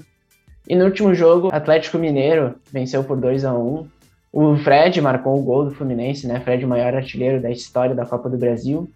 E 0.69 0.75
no 0.75 0.85
último 0.85 1.15
jogo, 1.15 1.49
Atlético 1.53 1.99
Mineiro 1.99 2.57
venceu 2.73 3.05
por 3.05 3.17
2 3.17 3.45
a 3.45 3.55
1 3.55 3.87
O 4.33 4.57
Fred 4.57 5.01
marcou 5.01 5.38
o 5.38 5.43
gol 5.43 5.64
do 5.64 5.71
Fluminense, 5.73 6.27
né? 6.27 6.38
Fred, 6.40 6.64
o 6.64 6.69
maior 6.69 6.95
artilheiro 6.95 7.43
da 7.43 7.51
história 7.51 7.95
da 7.95 8.07
Copa 8.07 8.29
do 8.29 8.38
Brasil. 8.38 8.88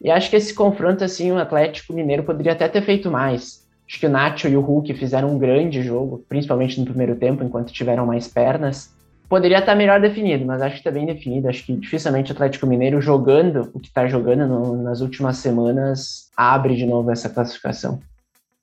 E 0.00 0.10
acho 0.10 0.30
que 0.30 0.36
esse 0.36 0.54
confronto, 0.54 1.02
assim, 1.02 1.32
o 1.32 1.38
Atlético 1.38 1.92
Mineiro 1.92 2.22
poderia 2.22 2.52
até 2.52 2.68
ter 2.68 2.82
feito 2.82 3.10
mais. 3.10 3.66
Acho 3.88 3.98
que 3.98 4.06
o 4.06 4.10
Nacho 4.10 4.46
e 4.46 4.56
o 4.56 4.60
Hulk 4.60 4.94
fizeram 4.94 5.30
um 5.30 5.38
grande 5.38 5.82
jogo, 5.82 6.24
principalmente 6.28 6.78
no 6.78 6.86
primeiro 6.86 7.16
tempo, 7.16 7.42
enquanto 7.42 7.72
tiveram 7.72 8.06
mais 8.06 8.28
pernas. 8.28 8.94
Poderia 9.28 9.58
estar 9.58 9.74
melhor 9.74 10.00
definido, 10.00 10.44
mas 10.46 10.62
acho 10.62 10.74
que 10.76 10.80
está 10.80 10.90
bem 10.90 11.06
definido. 11.06 11.48
Acho 11.48 11.64
que 11.64 11.74
dificilmente 11.74 12.30
o 12.30 12.34
Atlético 12.34 12.66
Mineiro 12.66 13.00
jogando 13.00 13.70
o 13.74 13.80
que 13.80 13.88
está 13.88 14.06
jogando 14.06 14.46
no, 14.46 14.82
nas 14.82 15.00
últimas 15.00 15.38
semanas 15.38 16.30
abre 16.36 16.76
de 16.76 16.86
novo 16.86 17.10
essa 17.10 17.28
classificação. 17.28 18.00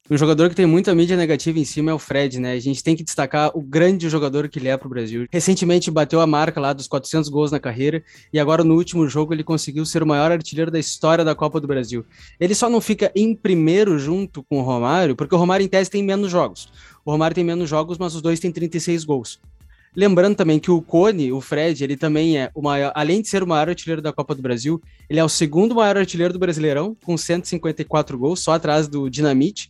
Um 0.07 0.15
jogador 0.15 0.49
que 0.49 0.55
tem 0.55 0.67
muita 0.67 0.93
mídia 0.93 1.17
negativa 1.17 1.57
em 1.57 1.65
cima 1.65 1.89
é 1.89 1.93
o 1.93 1.97
Fred, 1.97 2.39
né? 2.39 2.51
A 2.51 2.59
gente 2.59 2.83
tem 2.83 2.95
que 2.95 3.03
destacar 3.03 3.49
o 3.57 3.61
grande 3.61 4.07
jogador 4.07 4.47
que 4.47 4.59
ele 4.59 4.67
é 4.67 4.77
para 4.77 4.85
o 4.85 4.89
Brasil. 4.89 5.25
Recentemente 5.31 5.89
bateu 5.89 6.21
a 6.21 6.27
marca 6.27 6.59
lá 6.59 6.73
dos 6.73 6.87
400 6.87 7.27
gols 7.27 7.51
na 7.51 7.59
carreira 7.59 8.03
e 8.31 8.39
agora 8.39 8.63
no 8.63 8.75
último 8.75 9.09
jogo 9.09 9.33
ele 9.33 9.43
conseguiu 9.43 9.83
ser 9.83 10.03
o 10.03 10.05
maior 10.05 10.31
artilheiro 10.31 10.69
da 10.69 10.77
história 10.77 11.25
da 11.25 11.33
Copa 11.33 11.59
do 11.59 11.65
Brasil. 11.65 12.05
Ele 12.39 12.53
só 12.53 12.69
não 12.69 12.79
fica 12.79 13.11
em 13.15 13.33
primeiro 13.33 13.97
junto 13.97 14.43
com 14.43 14.59
o 14.59 14.61
Romário, 14.61 15.15
porque 15.15 15.33
o 15.33 15.39
Romário 15.39 15.65
em 15.65 15.67
tese 15.67 15.89
tem 15.89 16.03
menos 16.03 16.29
jogos. 16.29 16.69
O 17.03 17.09
Romário 17.09 17.33
tem 17.33 17.43
menos 17.43 17.67
jogos, 17.67 17.97
mas 17.97 18.13
os 18.13 18.21
dois 18.21 18.39
têm 18.39 18.51
36 18.51 19.03
gols. 19.05 19.39
Lembrando 19.95 20.35
também 20.35 20.59
que 20.59 20.69
o 20.69 20.83
Cone, 20.83 21.31
o 21.31 21.41
Fred, 21.41 21.83
ele 21.83 21.97
também 21.97 22.37
é 22.37 22.51
o 22.53 22.61
maior, 22.61 22.91
além 22.93 23.23
de 23.23 23.27
ser 23.27 23.41
o 23.41 23.47
maior 23.47 23.69
artilheiro 23.69 24.03
da 24.03 24.13
Copa 24.13 24.35
do 24.35 24.41
Brasil, 24.43 24.79
ele 25.09 25.19
é 25.19 25.23
o 25.23 25.29
segundo 25.29 25.73
maior 25.73 25.97
artilheiro 25.97 26.31
do 26.31 26.37
Brasileirão, 26.37 26.95
com 27.03 27.17
154 27.17 28.19
gols, 28.19 28.41
só 28.41 28.53
atrás 28.53 28.87
do 28.87 29.09
Dinamite. 29.09 29.67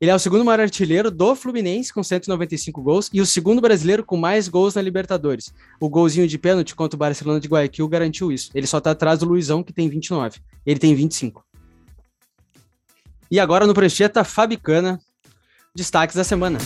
Ele 0.00 0.10
é 0.10 0.14
o 0.14 0.18
segundo 0.18 0.42
maior 0.42 0.60
artilheiro 0.60 1.10
do 1.10 1.34
Fluminense, 1.34 1.92
com 1.92 2.02
195 2.02 2.80
gols, 2.80 3.10
e 3.12 3.20
o 3.20 3.26
segundo 3.26 3.60
brasileiro 3.60 4.02
com 4.02 4.16
mais 4.16 4.48
gols 4.48 4.74
na 4.74 4.80
Libertadores. 4.80 5.52
O 5.78 5.90
golzinho 5.90 6.26
de 6.26 6.38
pênalti 6.38 6.74
contra 6.74 6.96
o 6.96 6.98
Barcelona 6.98 7.38
de 7.38 7.46
Guayaquil 7.46 7.86
garantiu 7.86 8.32
isso. 8.32 8.50
Ele 8.54 8.66
só 8.66 8.78
está 8.78 8.92
atrás 8.92 9.18
do 9.18 9.26
Luizão, 9.26 9.62
que 9.62 9.74
tem 9.74 9.90
29. 9.90 10.40
Ele 10.64 10.80
tem 10.80 10.94
25. 10.94 11.44
E 13.30 13.38
agora 13.38 13.66
no 13.66 13.74
Prancheta, 13.74 14.24
Fabicana, 14.24 14.98
destaques 15.76 16.16
da 16.16 16.24
semana. 16.24 16.58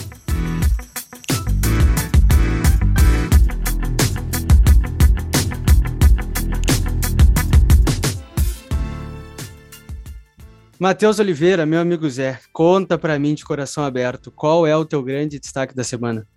Matheus 10.85 11.17
Oliveira, 11.17 11.65
meu 11.65 11.79
amigo 11.79 12.07
Zé, 12.07 12.37
conta 12.53 12.95
para 12.95 13.17
mim 13.17 13.33
de 13.33 13.43
coração 13.43 13.83
aberto, 13.83 14.29
qual 14.29 14.67
é 14.67 14.77
o 14.77 14.85
teu 14.85 15.01
grande 15.01 15.39
destaque 15.39 15.75
da 15.75 15.83
semana? 15.83 16.27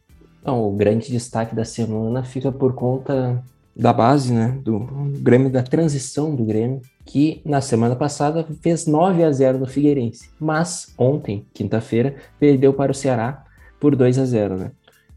Então, 0.40 0.66
o 0.66 0.74
grande 0.74 1.12
destaque 1.12 1.54
da 1.54 1.66
semana 1.66 2.24
fica 2.24 2.50
por 2.50 2.72
conta 2.72 3.44
da 3.76 3.92
base, 3.92 4.32
né, 4.32 4.58
do 4.64 4.78
Grêmio, 5.20 5.50
da 5.50 5.62
transição 5.62 6.34
do 6.34 6.46
Grêmio, 6.46 6.80
que 7.04 7.42
na 7.44 7.60
semana 7.60 7.94
passada 7.94 8.46
fez 8.62 8.86
9 8.86 9.22
a 9.22 9.30
0 9.30 9.58
no 9.58 9.66
Figueirense, 9.66 10.30
mas 10.40 10.94
ontem, 10.96 11.44
quinta-feira, 11.52 12.16
perdeu 12.40 12.72
para 12.72 12.90
o 12.90 12.94
Ceará 12.94 13.44
por 13.78 13.94
2 13.94 14.18
a 14.18 14.24
0, 14.24 14.56
né? 14.56 14.70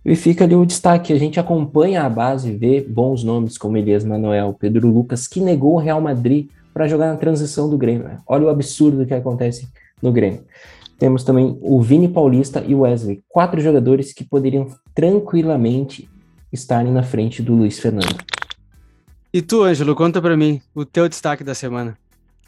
E 0.04 0.13
fica 0.13 0.44
ali 0.44 0.56
o 0.56 0.65
destaque, 0.65 1.13
a 1.13 1.17
gente 1.17 1.39
acompanha 1.39 2.04
a 2.04 2.10
base, 2.10 2.52
vê 2.52 2.82
bons 2.82 3.24
nomes 3.24 3.58
como 3.58 3.78
Elias 3.78 4.04
Manuel, 4.04 4.58
Pedro 4.60 4.89
Lucas, 4.89 5.26
que 5.26 5.39
negou 5.39 5.76
o 5.76 5.80
Real 5.80 6.02
Madrid 6.02 6.50
para 6.73 6.88
jogar 6.88 7.07
na 7.07 7.17
transição 7.17 7.69
do 7.69 7.77
Grêmio. 7.77 8.05
Né? 8.05 8.17
Olha 8.27 8.45
o 8.45 8.49
absurdo 8.49 9.05
que 9.05 9.13
acontece 9.13 9.67
no 10.01 10.12
Grêmio. 10.12 10.43
Temos 10.97 11.23
também 11.23 11.57
o 11.62 11.81
Vini 11.81 12.07
Paulista 12.07 12.63
e 12.65 12.75
o 12.75 12.81
Wesley, 12.81 13.23
quatro 13.27 13.60
jogadores 13.60 14.13
que 14.13 14.23
poderiam 14.23 14.67
tranquilamente 14.93 16.07
estarem 16.53 16.91
na 16.91 17.01
frente 17.01 17.41
do 17.41 17.55
Luiz 17.55 17.79
Fernando. 17.79 18.17
E 19.34 19.41
tu, 19.41 19.63
Ângelo, 19.63 19.95
conta 19.95 20.21
para 20.21 20.36
mim 20.36 20.62
o 20.75 20.86
teu 20.86 21.07
destaque 21.07 21.43
da 21.43 21.55
semana. 21.55 21.97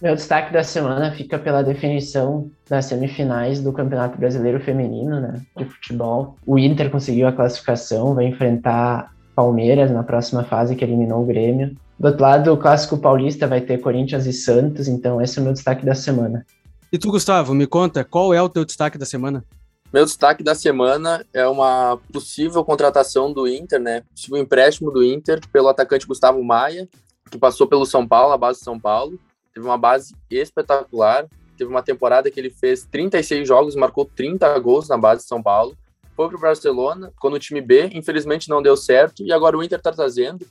Meu 0.01 0.15
destaque 0.15 0.51
da 0.51 0.63
semana 0.63 1.13
fica 1.13 1.39
pela 1.39 1.63
definição 1.63 2.51
das 2.69 2.85
semifinais 2.85 3.61
do 3.61 3.71
Campeonato 3.71 4.17
Brasileiro 4.17 4.59
Feminino, 4.59 5.19
né, 5.21 5.41
de 5.55 5.63
futebol. 5.63 6.35
O 6.45 6.59
Inter 6.59 6.89
conseguiu 6.89 7.25
a 7.25 7.31
classificação, 7.31 8.13
vai 8.13 8.25
enfrentar 8.25 9.13
Palmeiras 9.33 9.89
na 9.91 10.03
próxima 10.03 10.43
fase 10.43 10.75
que 10.75 10.83
eliminou 10.83 11.23
o 11.23 11.25
Grêmio. 11.25 11.75
Do 11.99 12.07
outro 12.07 12.21
lado, 12.21 12.53
o 12.53 12.57
clássico 12.57 12.97
paulista 12.97 13.47
vai 13.47 13.61
ter 13.61 13.79
Corinthians 13.79 14.25
e 14.25 14.33
Santos, 14.33 14.87
então 14.87 15.21
esse 15.21 15.37
é 15.37 15.41
o 15.41 15.45
meu 15.45 15.53
destaque 15.53 15.85
da 15.85 15.95
semana. 15.95 16.45
E 16.91 16.97
tu, 16.97 17.09
Gustavo, 17.09 17.53
me 17.53 17.65
conta, 17.65 18.03
qual 18.03 18.33
é 18.33 18.41
o 18.41 18.49
teu 18.49 18.65
destaque 18.65 18.97
da 18.97 19.05
semana? 19.05 19.43
Meu 19.91 20.05
destaque 20.05 20.43
da 20.43 20.55
semana 20.55 21.25
é 21.31 21.47
uma 21.47 21.99
possível 22.11 22.63
contratação 22.63 23.31
do 23.31 23.47
Inter, 23.47 23.79
né? 23.79 24.01
Possível 24.13 24.37
empréstimo 24.37 24.91
do 24.91 25.03
Inter 25.03 25.39
pelo 25.51 25.67
atacante 25.67 26.07
Gustavo 26.07 26.43
Maia, 26.43 26.89
que 27.29 27.37
passou 27.37 27.67
pelo 27.67 27.85
São 27.85 28.07
Paulo, 28.07 28.33
a 28.33 28.37
base 28.37 28.59
de 28.59 28.65
São 28.65 28.79
Paulo. 28.79 29.19
Teve 29.53 29.65
uma 29.65 29.77
base 29.77 30.15
espetacular. 30.31 31.27
Teve 31.55 31.69
uma 31.69 31.83
temporada 31.83 32.31
que 32.31 32.39
ele 32.39 32.49
fez 32.49 32.87
36 32.91 33.47
jogos, 33.47 33.75
marcou 33.75 34.05
30 34.05 34.57
gols 34.59 34.89
na 34.89 34.97
base 34.97 35.21
de 35.21 35.27
São 35.27 35.41
Paulo. 35.41 35.77
Foi 36.15 36.27
pro 36.27 36.39
Barcelona, 36.39 37.11
ficou 37.11 37.29
no 37.29 37.39
time 37.39 37.61
B, 37.61 37.89
infelizmente 37.93 38.49
não 38.49 38.61
deu 38.61 38.75
certo, 38.75 39.23
e 39.23 39.31
agora 39.31 39.57
o 39.57 39.63
Inter 39.63 39.81
tá 39.81 39.91
trazendo 39.91 40.45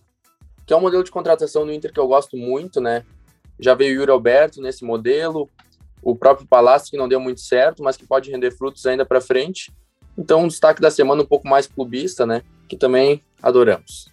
que 0.66 0.72
é 0.72 0.76
um 0.76 0.80
modelo 0.80 1.04
de 1.04 1.10
contratação 1.10 1.64
do 1.66 1.72
Inter 1.72 1.92
que 1.92 2.00
eu 2.00 2.06
gosto 2.06 2.36
muito, 2.36 2.80
né? 2.80 3.04
Já 3.58 3.74
veio 3.74 3.96
o 3.96 4.00
Yuri 4.00 4.10
Alberto 4.10 4.60
nesse 4.60 4.84
modelo, 4.84 5.48
o 6.02 6.16
próprio 6.16 6.46
Palácio, 6.46 6.90
que 6.90 6.96
não 6.96 7.08
deu 7.08 7.20
muito 7.20 7.40
certo, 7.40 7.82
mas 7.82 7.96
que 7.96 8.06
pode 8.06 8.30
render 8.30 8.50
frutos 8.50 8.84
ainda 8.86 9.04
para 9.04 9.20
frente. 9.20 9.72
Então, 10.16 10.42
um 10.42 10.48
destaque 10.48 10.80
da 10.80 10.90
semana 10.90 11.22
um 11.22 11.26
pouco 11.26 11.48
mais 11.48 11.66
clubista, 11.66 12.26
né? 12.26 12.42
Que 12.68 12.76
também 12.76 13.22
adoramos. 13.42 14.10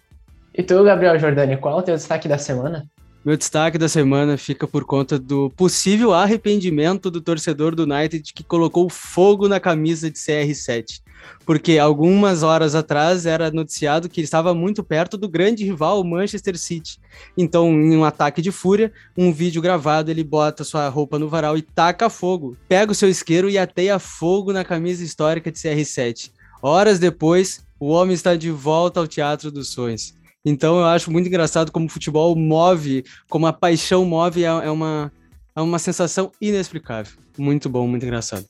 E 0.54 0.62
tu, 0.62 0.82
Gabriel 0.82 1.18
Jordani, 1.18 1.56
qual 1.56 1.78
é 1.78 1.80
o 1.80 1.84
teu 1.84 1.94
destaque 1.94 2.28
da 2.28 2.38
semana? 2.38 2.86
Meu 3.24 3.36
destaque 3.36 3.76
da 3.76 3.88
semana 3.88 4.38
fica 4.38 4.66
por 4.66 4.84
conta 4.84 5.18
do 5.18 5.50
possível 5.50 6.14
arrependimento 6.14 7.10
do 7.10 7.20
torcedor 7.20 7.74
do 7.74 7.82
United 7.82 8.32
que 8.32 8.42
colocou 8.42 8.88
fogo 8.88 9.46
na 9.46 9.60
camisa 9.60 10.10
de 10.10 10.18
CR7 10.18 11.02
porque 11.44 11.78
algumas 11.78 12.42
horas 12.42 12.74
atrás 12.74 13.26
era 13.26 13.50
noticiado 13.50 14.08
que 14.08 14.20
ele 14.20 14.24
estava 14.24 14.54
muito 14.54 14.84
perto 14.84 15.16
do 15.16 15.28
grande 15.28 15.64
rival 15.64 16.02
Manchester 16.04 16.56
City. 16.56 16.98
Então, 17.36 17.68
em 17.70 17.96
um 17.96 18.04
ataque 18.04 18.40
de 18.40 18.52
fúria, 18.52 18.92
um 19.16 19.32
vídeo 19.32 19.62
gravado, 19.62 20.10
ele 20.10 20.24
bota 20.24 20.64
sua 20.64 20.88
roupa 20.88 21.18
no 21.18 21.28
varal 21.28 21.56
e 21.56 21.62
taca 21.62 22.08
fogo. 22.08 22.56
Pega 22.68 22.92
o 22.92 22.94
seu 22.94 23.08
isqueiro 23.08 23.48
e 23.48 23.58
ateia 23.58 23.98
fogo 23.98 24.52
na 24.52 24.64
camisa 24.64 25.04
histórica 25.04 25.50
de 25.50 25.58
CR7. 25.58 26.30
Horas 26.62 26.98
depois, 26.98 27.64
o 27.78 27.88
homem 27.88 28.14
está 28.14 28.36
de 28.36 28.50
volta 28.50 29.00
ao 29.00 29.08
Teatro 29.08 29.50
dos 29.50 29.68
Sonhos. 29.68 30.14
Então 30.44 30.78
eu 30.78 30.86
acho 30.86 31.10
muito 31.10 31.26
engraçado 31.26 31.70
como 31.70 31.86
o 31.86 31.88
futebol 31.88 32.34
move, 32.34 33.04
como 33.28 33.46
a 33.46 33.52
paixão 33.52 34.04
move, 34.04 34.42
é, 34.42 34.46
é 34.46 34.70
uma, 34.70 35.12
é 35.54 35.60
uma 35.60 35.78
sensação 35.78 36.32
inexplicável. 36.40 37.12
Muito 37.36 37.68
bom, 37.68 37.86
muito 37.86 38.04
engraçado. 38.04 38.46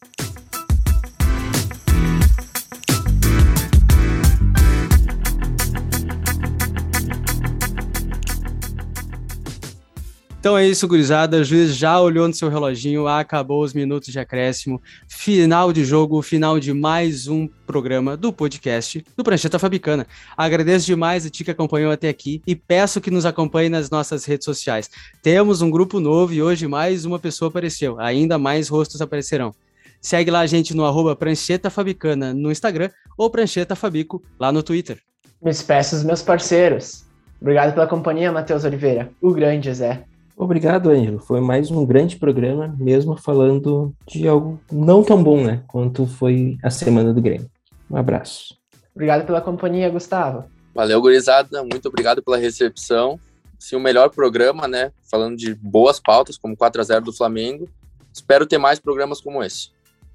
Então 10.40 10.56
é 10.56 10.66
isso, 10.66 10.88
gurizada. 10.88 11.36
O 11.36 11.44
juiz 11.44 11.76
já 11.76 12.00
olhou 12.00 12.26
no 12.26 12.32
seu 12.32 12.48
reloginho, 12.48 13.06
acabou 13.06 13.62
os 13.62 13.74
minutos 13.74 14.10
de 14.10 14.18
acréscimo. 14.18 14.80
Final 15.06 15.70
de 15.70 15.84
jogo, 15.84 16.22
final 16.22 16.58
de 16.58 16.72
mais 16.72 17.28
um 17.28 17.46
programa 17.66 18.16
do 18.16 18.32
podcast 18.32 19.04
do 19.14 19.22
Prancheta 19.22 19.58
Fabicana. 19.58 20.06
Agradeço 20.34 20.86
demais 20.86 21.26
a 21.26 21.28
ti 21.28 21.44
que 21.44 21.50
acompanhou 21.50 21.92
até 21.92 22.08
aqui 22.08 22.40
e 22.46 22.56
peço 22.56 23.02
que 23.02 23.10
nos 23.10 23.26
acompanhe 23.26 23.68
nas 23.68 23.90
nossas 23.90 24.24
redes 24.24 24.46
sociais. 24.46 24.88
Temos 25.22 25.60
um 25.60 25.70
grupo 25.70 26.00
novo 26.00 26.32
e 26.32 26.40
hoje 26.40 26.66
mais 26.66 27.04
uma 27.04 27.18
pessoa 27.18 27.50
apareceu. 27.50 28.00
Ainda 28.00 28.38
mais 28.38 28.70
rostos 28.70 29.02
aparecerão. 29.02 29.54
Segue 30.00 30.30
lá 30.30 30.40
a 30.40 30.46
gente 30.46 30.74
no 30.74 30.86
arroba 30.86 31.14
Prancheta 31.14 31.68
Fabicana 31.68 32.32
no 32.32 32.50
Instagram 32.50 32.88
ou 33.14 33.28
Prancheta 33.28 33.76
Fabico 33.76 34.22
lá 34.38 34.50
no 34.50 34.62
Twitter. 34.62 35.02
Me 35.42 35.50
despeço 35.50 35.96
dos 35.96 36.04
meus 36.04 36.22
parceiros. 36.22 37.04
Obrigado 37.38 37.74
pela 37.74 37.86
companhia, 37.86 38.32
Matheus 38.32 38.64
Oliveira. 38.64 39.10
O 39.20 39.34
grande 39.34 39.72
Zé. 39.74 40.04
Obrigado, 40.40 40.88
Ângelo. 40.88 41.18
Foi 41.18 41.38
mais 41.38 41.70
um 41.70 41.84
grande 41.84 42.16
programa, 42.16 42.74
mesmo 42.78 43.14
falando 43.14 43.94
de 44.08 44.26
algo 44.26 44.58
não 44.72 45.02
tão 45.02 45.22
bom, 45.22 45.44
né? 45.44 45.62
Quanto 45.66 46.06
foi 46.06 46.56
a 46.62 46.70
semana 46.70 47.12
do 47.12 47.20
Grêmio. 47.20 47.46
Um 47.90 47.96
abraço. 47.98 48.56
Obrigado 48.94 49.26
pela 49.26 49.42
companhia, 49.42 49.90
Gustavo. 49.90 50.44
Valeu, 50.74 50.98
gurizada. 50.98 51.62
Muito 51.62 51.86
obrigado 51.88 52.22
pela 52.22 52.38
recepção. 52.38 53.20
Sim, 53.58 53.76
o 53.76 53.80
melhor 53.80 54.08
programa, 54.08 54.66
né? 54.66 54.92
Falando 55.10 55.36
de 55.36 55.54
boas 55.54 56.00
pautas, 56.00 56.38
como 56.38 56.56
4 56.56 56.80
a 56.80 56.84
0 56.84 57.04
do 57.04 57.12
Flamengo. 57.12 57.68
Espero 58.10 58.46
ter 58.46 58.56
mais 58.56 58.78
programas 58.78 59.20
como 59.20 59.44
esse. 59.44 59.68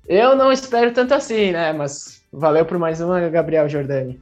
Eu 0.08 0.36
não 0.36 0.52
espero 0.52 0.92
tanto 0.92 1.14
assim, 1.14 1.52
né? 1.52 1.72
Mas 1.72 2.24
valeu 2.34 2.66
por 2.66 2.80
mais 2.80 3.00
uma, 3.00 3.30
Gabriel 3.30 3.70
Jordani. 3.70 4.20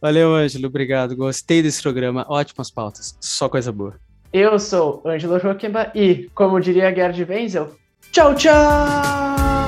Valeu, 0.00 0.34
Ângelo. 0.34 0.68
Obrigado. 0.68 1.14
Gostei 1.14 1.62
desse 1.62 1.82
programa. 1.82 2.24
Ótimas 2.26 2.70
pautas. 2.70 3.18
Só 3.20 3.50
coisa 3.50 3.70
boa. 3.70 4.05
Eu 4.32 4.58
sou 4.58 5.02
Ângelo 5.04 5.38
Joaquimba 5.38 5.90
e, 5.94 6.28
como 6.34 6.60
diria 6.60 6.94
Gerd 6.94 7.24
Wenzel, 7.28 7.70
tchau, 8.12 8.34
tchau! 8.34 9.65